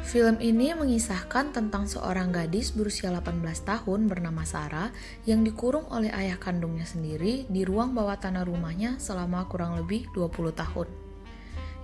Film 0.02 0.42
ini 0.42 0.74
mengisahkan 0.74 1.54
tentang 1.54 1.86
seorang 1.86 2.34
gadis 2.34 2.74
berusia 2.74 3.14
18 3.14 3.38
tahun 3.62 4.10
bernama 4.10 4.42
Sarah 4.42 4.90
yang 5.30 5.46
dikurung 5.46 5.86
oleh 5.94 6.10
ayah 6.10 6.42
kandungnya 6.42 6.82
sendiri 6.82 7.46
di 7.46 7.62
ruang 7.62 7.94
bawah 7.94 8.18
tanah 8.18 8.42
rumahnya 8.42 8.98
selama 8.98 9.46
kurang 9.46 9.78
lebih 9.78 10.10
20 10.10 10.58
tahun. 10.58 10.90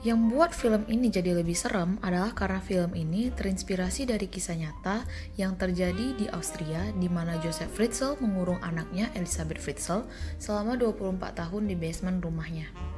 Yang 0.03 0.21
buat 0.31 0.51
film 0.55 0.83
ini 0.87 1.11
jadi 1.11 1.35
lebih 1.35 1.55
serem 1.59 1.99
adalah 2.03 2.35
karena 2.35 2.59
film 2.59 2.95
ini 2.95 3.35
terinspirasi 3.35 4.07
dari 4.07 4.27
kisah 4.27 4.55
nyata 4.55 5.03
yang 5.35 5.59
terjadi 5.59 6.15
di 6.19 6.27
Austria 6.31 6.91
di 6.95 7.07
mana 7.11 7.39
Joseph 7.43 7.71
Fritzl 7.75 8.19
mengurung 8.19 8.63
anaknya 8.63 9.11
Elisabeth 9.15 9.63
Fritzl 9.63 10.07
selama 10.39 10.75
24 10.75 11.19
tahun 11.39 11.71
di 11.71 11.75
basement 11.75 12.23
rumahnya. 12.23 12.98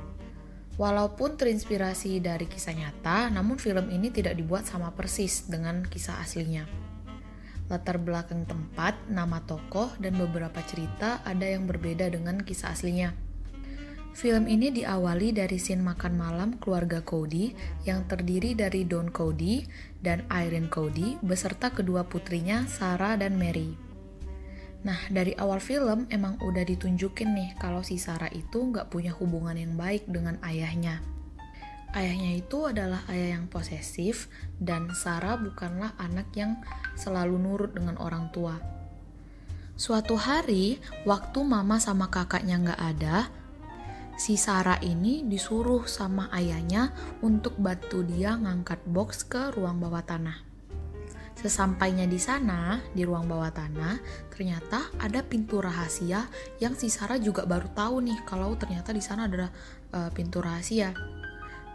Walaupun 0.81 1.37
terinspirasi 1.37 2.25
dari 2.25 2.49
kisah 2.49 2.73
nyata, 2.73 3.29
namun 3.29 3.61
film 3.61 3.93
ini 3.93 4.09
tidak 4.09 4.33
dibuat 4.33 4.65
sama 4.65 4.97
persis 4.97 5.45
dengan 5.45 5.85
kisah 5.85 6.17
aslinya. 6.25 6.65
Latar 7.69 8.01
belakang 8.01 8.49
tempat, 8.49 8.97
nama 9.05 9.45
tokoh, 9.45 9.93
dan 10.01 10.17
beberapa 10.17 10.57
cerita 10.65 11.21
ada 11.29 11.45
yang 11.45 11.69
berbeda 11.69 12.09
dengan 12.09 12.41
kisah 12.41 12.73
aslinya. 12.73 13.13
Film 14.17 14.49
ini 14.49 14.73
diawali 14.73 15.37
dari 15.37 15.61
scene 15.61 15.85
makan 15.85 16.17
malam 16.17 16.57
keluarga 16.57 17.05
Cody 17.05 17.53
yang 17.85 18.09
terdiri 18.09 18.57
dari 18.57 18.89
Don 18.89 19.13
Cody 19.13 19.69
dan 20.01 20.25
Irene 20.33 20.73
Cody 20.73 21.21
beserta 21.21 21.77
kedua 21.77 22.09
putrinya 22.09 22.65
Sarah 22.65 23.21
dan 23.21 23.37
Mary. 23.37 23.90
Nah, 24.81 24.97
dari 25.13 25.37
awal 25.37 25.61
film 25.61 26.09
emang 26.09 26.41
udah 26.41 26.65
ditunjukin 26.65 27.37
nih 27.37 27.51
kalau 27.61 27.85
si 27.85 28.01
Sarah 28.01 28.33
itu 28.33 28.65
nggak 28.65 28.89
punya 28.89 29.13
hubungan 29.13 29.53
yang 29.53 29.77
baik 29.77 30.09
dengan 30.09 30.41
ayahnya. 30.41 31.05
Ayahnya 31.91 32.39
itu 32.39 32.71
adalah 32.71 33.03
ayah 33.11 33.37
yang 33.37 33.51
posesif 33.51 34.31
dan 34.57 34.89
Sarah 34.95 35.37
bukanlah 35.37 35.93
anak 35.99 36.33
yang 36.33 36.57
selalu 36.97 37.37
nurut 37.37 37.75
dengan 37.77 37.99
orang 38.01 38.31
tua. 38.33 38.57
Suatu 39.77 40.17
hari, 40.17 40.81
waktu 41.09 41.41
mama 41.45 41.81
sama 41.83 42.09
kakaknya 42.09 42.61
nggak 42.63 42.81
ada, 42.81 43.17
si 44.17 44.37
Sarah 44.37 44.81
ini 44.81 45.25
disuruh 45.25 45.89
sama 45.89 46.29
ayahnya 46.37 46.93
untuk 47.21 47.57
bantu 47.57 48.05
dia 48.05 48.37
ngangkat 48.37 48.81
box 48.89 49.25
ke 49.29 49.53
ruang 49.57 49.81
bawah 49.81 50.05
tanah. 50.05 50.50
Sesampainya 51.41 52.05
di 52.05 52.21
sana, 52.21 52.85
di 52.93 53.01
ruang 53.01 53.25
bawah 53.25 53.49
tanah, 53.49 53.97
ternyata 54.29 54.93
ada 55.01 55.25
pintu 55.25 55.65
rahasia 55.65 56.29
yang 56.61 56.77
si 56.77 56.93
Sarah 56.93 57.17
juga 57.17 57.49
baru 57.49 57.73
tahu 57.73 58.05
nih 58.05 58.21
kalau 58.29 58.53
ternyata 58.61 58.93
di 58.93 59.01
sana 59.01 59.25
ada 59.25 59.49
eh, 59.97 60.11
pintu 60.13 60.45
rahasia. 60.45 60.93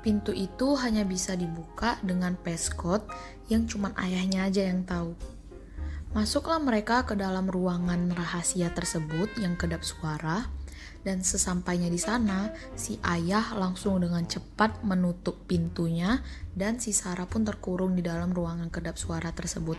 Pintu 0.06 0.30
itu 0.38 0.78
hanya 0.78 1.02
bisa 1.02 1.34
dibuka 1.34 1.98
dengan 2.06 2.38
passcode 2.38 3.10
yang 3.50 3.66
cuman 3.66 3.98
ayahnya 3.98 4.46
aja 4.46 4.70
yang 4.70 4.86
tahu. 4.86 5.18
Masuklah 6.14 6.62
mereka 6.62 7.02
ke 7.04 7.18
dalam 7.18 7.50
ruangan 7.50 8.14
rahasia 8.14 8.70
tersebut 8.70 9.34
yang 9.42 9.58
kedap 9.58 9.82
suara, 9.82 10.46
dan 11.06 11.22
sesampainya 11.22 11.86
di 11.88 12.02
sana, 12.02 12.50
si 12.74 12.98
ayah 13.06 13.54
langsung 13.54 14.02
dengan 14.02 14.26
cepat 14.26 14.82
menutup 14.82 15.46
pintunya 15.46 16.26
dan 16.58 16.82
si 16.82 16.98
Sarah 16.98 17.30
pun 17.30 17.46
terkurung 17.46 17.94
di 17.94 18.02
dalam 18.02 18.34
ruangan 18.34 18.74
kedap 18.74 18.98
suara 18.98 19.30
tersebut. 19.30 19.78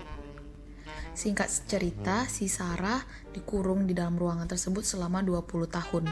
Singkat 1.19 1.51
cerita, 1.67 2.31
si 2.31 2.47
Sarah 2.47 3.03
dikurung 3.35 3.91
di 3.91 3.93
dalam 3.97 4.15
ruangan 4.15 4.47
tersebut 4.47 4.87
selama 4.87 5.27
20 5.27 5.67
tahun. 5.67 6.07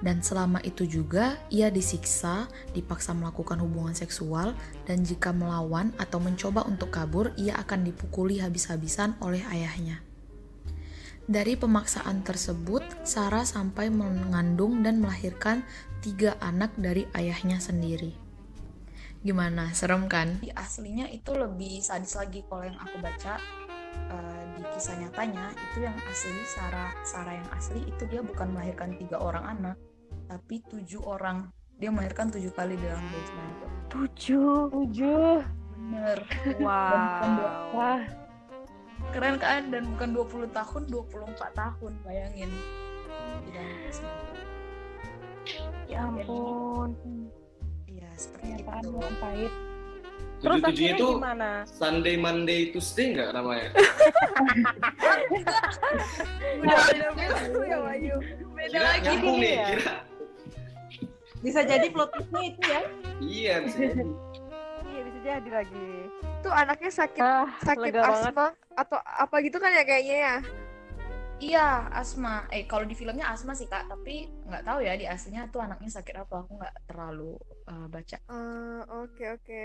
Dan 0.00 0.24
selama 0.24 0.60
itu 0.64 0.88
juga 0.88 1.36
ia 1.52 1.68
disiksa, 1.68 2.48
dipaksa 2.72 3.12
melakukan 3.12 3.60
hubungan 3.60 3.92
seksual, 3.92 4.56
dan 4.88 5.04
jika 5.04 5.36
melawan 5.36 5.92
atau 6.00 6.22
mencoba 6.22 6.64
untuk 6.64 6.92
kabur, 6.92 7.32
ia 7.36 7.60
akan 7.60 7.88
dipukuli 7.88 8.40
habis-habisan 8.40 9.16
oleh 9.20 9.44
ayahnya. 9.52 10.13
Dari 11.24 11.56
pemaksaan 11.56 12.20
tersebut, 12.20 12.84
Sarah 13.00 13.48
sampai 13.48 13.88
mengandung 13.88 14.84
dan 14.84 15.00
melahirkan 15.00 15.64
tiga 16.04 16.36
anak 16.44 16.76
dari 16.76 17.08
ayahnya 17.16 17.56
sendiri. 17.56 18.12
Gimana, 19.24 19.72
serem 19.72 20.04
kan? 20.04 20.36
di 20.44 20.52
aslinya 20.52 21.08
itu 21.08 21.32
lebih 21.32 21.80
sadis 21.80 22.12
lagi 22.12 22.44
kalau 22.44 22.68
yang 22.68 22.76
aku 22.76 23.00
baca 23.00 23.40
eh, 24.12 24.42
di 24.52 24.62
kisah 24.76 25.00
nyatanya 25.00 25.48
itu 25.72 25.88
yang 25.88 25.96
asli 26.04 26.44
Sarah 26.44 26.92
Sarah 27.08 27.40
yang 27.40 27.48
asli 27.56 27.80
itu 27.88 28.04
dia 28.04 28.20
bukan 28.20 28.52
melahirkan 28.52 28.92
tiga 29.00 29.16
orang 29.16 29.48
anak 29.48 29.76
tapi 30.28 30.60
tujuh 30.68 31.00
orang 31.08 31.48
dia 31.80 31.88
melahirkan 31.88 32.28
tujuh 32.28 32.52
kali 32.52 32.76
dalam 32.76 33.00
basement 33.08 33.48
itu 33.48 33.66
Tujuh. 33.94 34.68
Tujuh. 34.72 35.40
bener 35.78 36.18
Wow. 36.60 37.72
Wah, 37.76 38.02
keren 39.14 39.38
kan 39.38 39.70
dan 39.70 39.86
bukan 39.94 40.08
20 40.10 40.50
tahun 40.50 40.82
24 40.90 41.38
tahun 41.54 41.92
bayangin 42.02 42.50
Ya 45.86 46.02
ampun. 46.02 46.90
iya 47.86 48.08
seperti 48.16 48.42
kenyataan 48.58 48.82
itu 48.82 48.98
yang 48.98 49.18
pahit. 49.20 49.52
Terus 50.42 50.60
akhirnya 50.60 50.92
itu 50.92 51.06
gimana? 51.14 51.50
Sunday, 51.64 52.16
Monday, 52.18 52.60
Tuesday 52.68 53.06
nggak 53.14 53.30
namanya? 53.32 53.68
Udah 56.58 56.78
beda 57.14 57.64
ya 57.64 57.78
Wayu. 57.78 58.16
Beda 58.52 58.72
Kira 58.72 58.88
lagi 58.98 59.14
nih, 59.20 59.52
ya. 59.54 59.66
kira. 59.70 59.94
Bisa 61.44 61.60
jadi 61.62 61.86
plot 61.92 62.10
twistnya 62.12 62.40
itu 62.42 62.60
ya. 62.64 62.80
Iya, 63.20 63.54
bisa 63.68 63.76
jadi. 63.84 64.02
Jadi 65.24 65.48
lagi. 65.48 65.88
Tuh 66.38 66.52
anaknya 66.52 66.90
sakit 66.92 67.16
Ah, 67.18 67.48
sakit 67.58 67.88
lega 67.88 68.04
banget. 68.04 68.28
asma 68.28 68.46
atau 68.74 68.98
apa 69.00 69.36
gitu 69.40 69.56
kan 69.56 69.70
ya 69.70 69.82
kayaknya 69.82 70.16
ya. 70.20 70.36
iya 71.36 71.66
asma 71.90 72.46
eh 72.48 72.62
kalau 72.62 72.84
di 72.84 72.94
filmnya 72.94 73.26
asma 73.26 73.52
sih 73.52 73.66
kak 73.66 73.84
tapi 73.86 74.14
nggak 74.44 74.62
tahu 74.62 74.78
ya 74.80 74.94
di 74.94 75.04
aslinya 75.04 75.48
tuh 75.48 75.60
anaknya 75.60 75.90
sakit 75.90 76.14
apa 76.16 76.34
aku 76.38 76.52
nggak 76.54 76.74
terlalu 76.86 77.34
eh, 77.64 77.86
baca 77.86 78.16
Eh, 78.22 78.80
Oke 78.94 79.24
oke. 79.30 79.64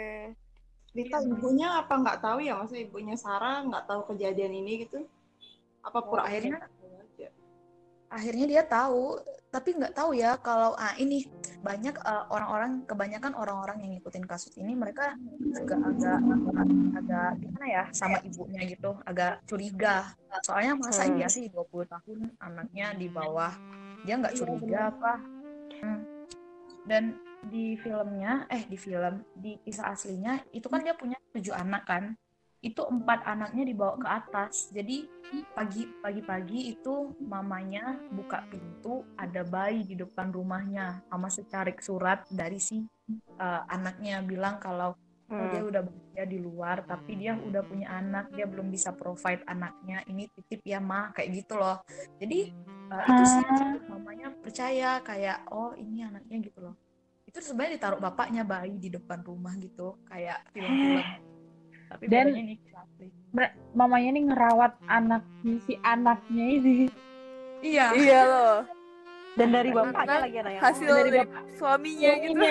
Rita 0.90 1.22
ibunya 1.22 1.78
apa 1.78 1.94
nggak 1.94 2.20
tahu 2.20 2.42
ya 2.42 2.58
maksudnya 2.58 2.84
ibunya 2.84 3.16
Sarah 3.16 3.62
nggak 3.62 3.86
tahu 3.86 4.02
kejadian 4.10 4.50
ini 4.56 4.84
gitu? 4.84 5.06
Apa 5.82 6.00
Oh, 6.00 6.10
pura 6.10 6.26
akhirnya- 6.26 6.58
aja? 6.58 7.30
akhirnya 8.10 8.46
dia 8.50 8.64
tahu 8.66 9.22
tapi 9.48 9.70
nggak 9.74 9.94
tahu 9.94 10.12
ya 10.16 10.36
kalau 10.38 10.74
ah 10.74 10.98
ini 10.98 11.30
banyak 11.60 11.92
eh, 11.92 12.24
orang-orang 12.32 12.88
kebanyakan 12.88 13.36
orang-orang 13.36 13.78
yang 13.84 13.92
ngikutin 14.00 14.24
kasus 14.24 14.56
ini 14.56 14.74
mereka 14.74 15.12
juga 15.44 15.76
agak 15.84 16.20
agak 16.96 17.30
gimana 17.44 17.66
ya 17.68 17.84
sama 17.92 18.18
ibunya 18.24 18.62
gitu 18.64 18.96
agak 19.04 19.44
curiga 19.44 20.08
soalnya 20.44 20.80
masa 20.80 21.04
Hmm. 21.04 21.20
iya 21.20 21.28
sih 21.28 21.52
20 21.52 21.84
tahun 21.86 22.20
anaknya 22.40 22.96
di 22.96 23.08
bawah 23.12 23.52
dia 24.08 24.16
nggak 24.16 24.36
curiga 24.40 24.92
apa 24.92 25.14
Hmm. 25.80 26.04
dan 26.88 27.16
di 27.40 27.80
filmnya 27.80 28.44
eh 28.52 28.68
di 28.68 28.76
film 28.76 29.24
di 29.32 29.56
kisah 29.64 29.96
aslinya 29.96 30.44
itu 30.52 30.68
kan 30.68 30.84
dia 30.84 30.92
punya 30.92 31.16
tujuh 31.32 31.56
anak 31.56 31.88
kan 31.88 32.04
itu 32.60 32.84
empat 32.84 33.24
anaknya 33.24 33.64
dibawa 33.64 33.96
ke 33.96 34.08
atas. 34.08 34.68
Jadi 34.76 35.08
pagi 35.56 35.88
pagi-pagi 36.04 36.76
itu 36.76 37.16
mamanya 37.24 37.96
buka 38.12 38.44
pintu 38.52 39.08
ada 39.16 39.48
bayi 39.48 39.88
di 39.88 39.96
depan 39.96 40.32
rumahnya. 40.36 41.00
Sama 41.08 41.32
secarik 41.32 41.80
surat 41.80 42.28
dari 42.28 42.60
si 42.60 42.84
uh, 43.40 43.64
anaknya 43.72 44.20
bilang 44.20 44.60
kalau 44.60 44.92
oh, 45.32 45.48
dia 45.56 45.64
udah 45.64 45.82
bahagia 45.88 46.26
di 46.28 46.38
luar 46.44 46.84
tapi 46.84 47.16
dia 47.16 47.40
udah 47.40 47.64
punya 47.64 47.96
anak 47.96 48.28
dia 48.36 48.44
belum 48.44 48.68
bisa 48.68 48.92
provide 48.92 49.48
anaknya. 49.48 50.04
Ini 50.04 50.28
titip 50.36 50.60
ya 50.68 50.84
mah 50.84 51.16
kayak 51.16 51.32
gitu 51.40 51.56
loh. 51.56 51.80
Jadi 52.20 52.52
uh, 52.92 53.04
itu 53.08 53.24
sih 53.24 53.44
Ah. 53.48 53.80
mamanya 53.88 54.36
percaya 54.36 55.00
kayak 55.00 55.48
oh 55.56 55.72
ini 55.80 56.04
anaknya 56.04 56.44
gitu 56.44 56.60
loh. 56.60 56.76
Itu 57.24 57.40
sebenarnya 57.40 57.80
ditaruh 57.80 58.02
bapaknya 58.04 58.44
bayi 58.44 58.76
di 58.76 58.92
depan 58.92 59.24
rumah 59.24 59.56
gitu. 59.56 59.96
Kayak 60.12 60.44
film-film 60.52 61.29
tapi 61.90 62.04
Dan- 62.06 62.30
bedanya 62.30 62.42
ini 62.46 62.56
asli. 62.70 63.06
mamanya 63.74 64.10
nih 64.14 64.24
ngerawat 64.30 64.74
anaknya 64.86 65.54
si 65.66 65.74
anaknya 65.82 66.46
ini 66.46 66.76
iya 67.60 67.86
Iya 67.92 68.20
loh. 68.24 68.58
Dan 69.38 69.56
dari 69.56 69.70
bapaknya 69.72 70.20
lagi 70.26 70.38
ada 70.42 70.52
yang 70.52 70.64
Hasil 70.64 70.90
Dari 70.90 71.12
dari, 71.14 71.30
suaminya 71.56 72.12
gitu. 72.18 72.44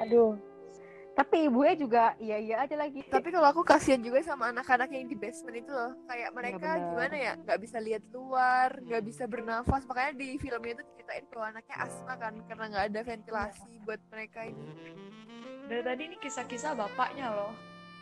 Aduh 0.00 0.32
Tapi 1.10 1.36
ibunya 1.50 1.74
juga 1.76 2.04
iya 2.16 2.38
iya 2.40 2.56
aja 2.64 2.76
lagi. 2.80 3.04
Tapi 3.04 3.28
kalau 3.28 3.44
aku 3.44 3.60
kasihan 3.60 4.00
juga 4.00 4.24
sama 4.24 4.48
anak-anak 4.54 4.88
yang 4.88 5.04
di 5.04 5.18
basement 5.18 5.58
itu 5.58 5.68
loh. 5.68 5.92
Kayak 6.08 6.30
mereka 6.32 6.68
benar. 6.70 6.86
gimana 6.96 7.16
ya? 7.18 7.32
Nggak 7.44 7.58
bisa 7.60 7.76
lihat 7.76 8.02
luar, 8.14 8.68
nggak 8.80 9.02
bisa 9.04 9.24
bernafas. 9.28 9.84
Makanya 9.84 10.12
di 10.16 10.40
filmnya 10.40 10.80
itu 10.80 10.84
ceritain 10.96 11.26
bahwa 11.28 11.46
anaknya 11.52 11.76
asma 11.76 12.14
kan, 12.16 12.32
karena 12.48 12.64
nggak 12.72 12.84
ada 12.88 13.00
ventilasi 13.04 13.72
buat 13.84 14.00
mereka 14.08 14.48
ini. 14.48 14.64
dari 15.68 15.82
tadi 15.86 16.02
ini 16.08 16.16
kisah-kisah 16.18 16.72
bapaknya 16.74 17.30
loh 17.30 17.52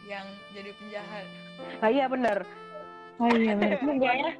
yang 0.09 0.27
jadi 0.57 0.71
penjahat 0.75 1.27
Nah, 1.79 1.91
iya 1.91 2.07
bener. 2.09 2.39
oh 3.21 3.29
iya 3.35 3.53
juga 3.79 4.11
ya 4.25 4.33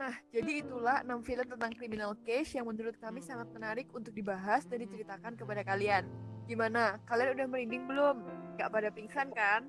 Nah, 0.00 0.16
jadi 0.32 0.64
itulah 0.64 1.04
6 1.04 1.12
film 1.28 1.44
tentang 1.44 1.76
criminal 1.76 2.16
case 2.24 2.56
yang 2.56 2.64
menurut 2.64 2.96
kami 2.96 3.20
sangat 3.20 3.52
menarik 3.52 3.84
untuk 3.92 4.16
dibahas 4.16 4.64
dan 4.64 4.80
diceritakan 4.80 5.36
kepada 5.36 5.60
kalian. 5.60 6.08
Gimana? 6.48 6.96
Kalian 7.04 7.36
udah 7.36 7.46
merinding 7.52 7.84
belum? 7.84 8.16
Nggak 8.56 8.70
pada 8.72 8.88
pingsan 8.88 9.28
kan? 9.36 9.68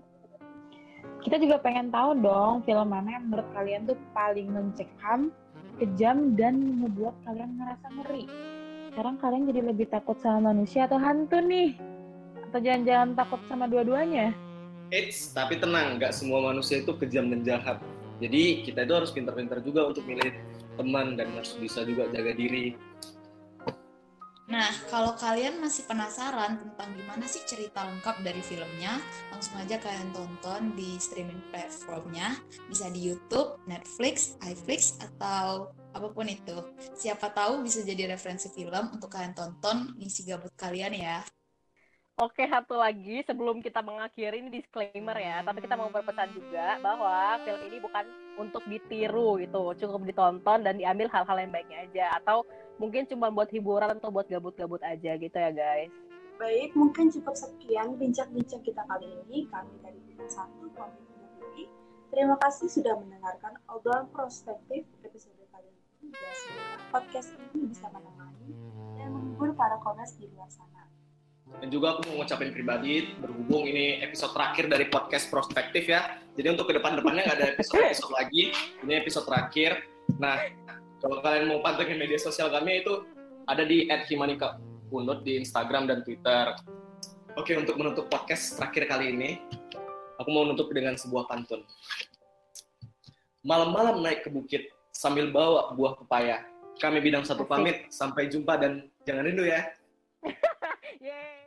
kita 1.21 1.37
juga 1.37 1.61
pengen 1.61 1.93
tahu 1.93 2.17
dong 2.17 2.65
film 2.65 2.89
mana 2.89 3.17
yang 3.17 3.29
menurut 3.29 3.47
kalian 3.53 3.81
tuh 3.85 3.97
paling 4.13 4.49
mencekam 4.49 5.29
kejam 5.77 6.33
dan 6.37 6.81
membuat 6.81 7.13
kalian 7.25 7.57
ngerasa 7.57 7.87
ngeri 8.01 8.25
sekarang 8.91 9.15
kalian 9.21 9.43
jadi 9.49 9.61
lebih 9.71 9.87
takut 9.89 10.17
sama 10.19 10.53
manusia 10.53 10.85
atau 10.85 10.97
hantu 11.01 11.37
nih 11.41 11.77
atau 12.51 12.59
jangan-jangan 12.59 13.15
takut 13.15 13.39
sama 13.47 13.65
dua-duanya 13.71 14.35
Eits, 14.91 15.31
tapi 15.31 15.55
tenang, 15.55 15.95
nggak 15.95 16.11
semua 16.11 16.51
manusia 16.51 16.83
itu 16.83 16.91
kejam 16.99 17.31
dan 17.31 17.47
jahat. 17.47 17.79
Jadi 18.19 18.67
kita 18.67 18.83
itu 18.83 18.91
harus 18.91 19.15
pintar-pintar 19.15 19.63
juga 19.63 19.87
untuk 19.87 20.03
milih 20.03 20.35
teman 20.75 21.15
dan 21.15 21.31
harus 21.31 21.55
bisa 21.55 21.87
juga 21.87 22.11
jaga 22.11 22.35
diri. 22.35 22.75
Nah, 24.51 24.67
kalau 24.91 25.15
kalian 25.15 25.63
masih 25.63 25.87
penasaran 25.87 26.59
tentang 26.59 26.91
gimana 26.91 27.23
sih 27.23 27.39
cerita 27.47 27.87
lengkap 27.87 28.19
dari 28.19 28.43
filmnya, 28.43 28.99
langsung 29.31 29.55
aja 29.63 29.79
kalian 29.79 30.11
tonton 30.11 30.75
di 30.75 30.99
streaming 30.99 31.39
platformnya. 31.55 32.35
Bisa 32.67 32.91
di 32.91 32.99
YouTube, 32.99 33.63
Netflix, 33.71 34.35
iFlix, 34.43 34.99
atau 34.99 35.71
apa 35.95 36.07
pun 36.11 36.27
itu. 36.27 36.67
Siapa 36.99 37.31
tahu 37.31 37.63
bisa 37.63 37.79
jadi 37.87 38.11
referensi 38.11 38.51
film 38.51 38.91
untuk 38.91 39.07
kalian 39.07 39.31
tonton 39.31 39.95
ngisi 39.95 40.27
gabut 40.27 40.51
kalian 40.59 40.99
ya. 40.99 41.23
Oke, 42.22 42.45
satu 42.45 42.78
lagi 42.78 43.26
sebelum 43.26 43.65
kita 43.65 43.82
mengakhiri 43.82 44.45
ini 44.45 44.61
disclaimer 44.61 45.17
ya, 45.17 45.41
tapi 45.41 45.57
kita 45.57 45.74
mau 45.74 45.89
berpesan 45.89 46.30
juga 46.38 46.78
bahwa 46.78 47.41
film 47.41 47.65
ini 47.65 47.82
bukan 47.82 48.05
untuk 48.38 48.61
ditiru 48.69 49.41
gitu, 49.41 49.74
cukup 49.74 50.05
ditonton 50.05 50.61
dan 50.61 50.78
diambil 50.78 51.09
hal-hal 51.09 51.38
yang 51.41 51.49
baiknya 51.49 51.82
aja 51.82 52.05
atau 52.22 52.45
mungkin 52.78 53.09
cuma 53.09 53.34
buat 53.34 53.49
hiburan 53.49 53.97
atau 53.97 54.13
buat 54.13 54.30
gabut-gabut 54.30 54.86
aja 54.86 55.17
gitu 55.17 55.34
ya 55.34 55.49
guys. 55.49 55.89
Baik, 56.38 56.78
mungkin 56.78 57.09
cukup 57.09 57.34
sekian 57.34 57.97
bincang-bincang 57.97 58.61
kita 58.61 58.86
kali 58.86 59.09
ini. 59.26 59.49
Kami 59.49 59.82
dari 59.82 59.97
Bintang 60.05 60.30
Satu 60.30 60.69
diri. 61.41 61.65
Terima 62.13 62.38
kasih 62.38 62.69
sudah 62.69 63.01
mendengarkan 63.01 63.57
obrolan 63.65 64.05
prospektif 64.13 64.86
episode 65.01 65.41
kali 65.49 65.74
ini. 66.05 66.13
Semoga 66.13 66.86
podcast 66.93 67.34
ini 67.49 67.65
bisa 67.65 67.89
menemani 67.89 68.53
dan 68.93 69.09
menghibur 69.09 69.57
para 69.57 69.82
komers 69.82 70.13
di 70.22 70.30
luar 70.30 70.53
sana. 70.53 71.00
Dan 71.59 71.67
juga 71.67 71.97
aku 71.97 72.07
mau 72.09 72.23
ngucapin 72.23 72.55
pribadi, 72.55 73.11
berhubung 73.19 73.67
ini 73.67 73.99
episode 73.99 74.31
terakhir 74.31 74.71
dari 74.71 74.87
podcast 74.87 75.27
Prospektif 75.27 75.89
ya. 75.91 76.21
Jadi 76.39 76.47
untuk 76.55 76.71
ke 76.71 76.79
depan-depannya 76.79 77.21
nggak 77.27 77.37
ada 77.37 77.47
episode-episode 77.57 78.13
lagi. 78.15 78.43
Ini 78.85 78.93
episode 79.03 79.27
terakhir. 79.27 79.83
Nah, 80.17 80.39
kalau 81.03 81.19
kalian 81.19 81.51
mau 81.51 81.59
pantengin 81.59 81.99
media 81.99 82.17
sosial 82.17 82.47
kami 82.53 82.85
itu 82.85 83.03
ada 83.49 83.67
di 83.67 83.89
@himanika_unut 83.89 85.27
di 85.27 85.41
Instagram 85.41 85.91
dan 85.91 86.05
Twitter. 86.07 86.55
Oke, 87.35 87.55
untuk 87.55 87.75
menutup 87.75 88.07
podcast 88.07 88.59
terakhir 88.59 88.87
kali 88.91 89.11
ini, 89.11 89.29
aku 90.19 90.29
mau 90.31 90.43
menutup 90.47 90.69
dengan 90.71 90.95
sebuah 90.95 91.27
pantun. 91.27 91.63
Malam-malam 93.41 94.05
naik 94.05 94.27
ke 94.27 94.29
bukit 94.29 94.69
sambil 94.93 95.33
bawa 95.33 95.73
buah 95.73 95.97
pepaya. 95.97 96.45
Kami 96.77 97.01
bidang 97.01 97.25
satu 97.25 97.45
pamit, 97.45 97.89
sampai 97.89 98.29
jumpa 98.29 98.57
dan 98.57 98.89
jangan 99.05 99.25
rindu 99.25 99.45
ya. 99.45 99.65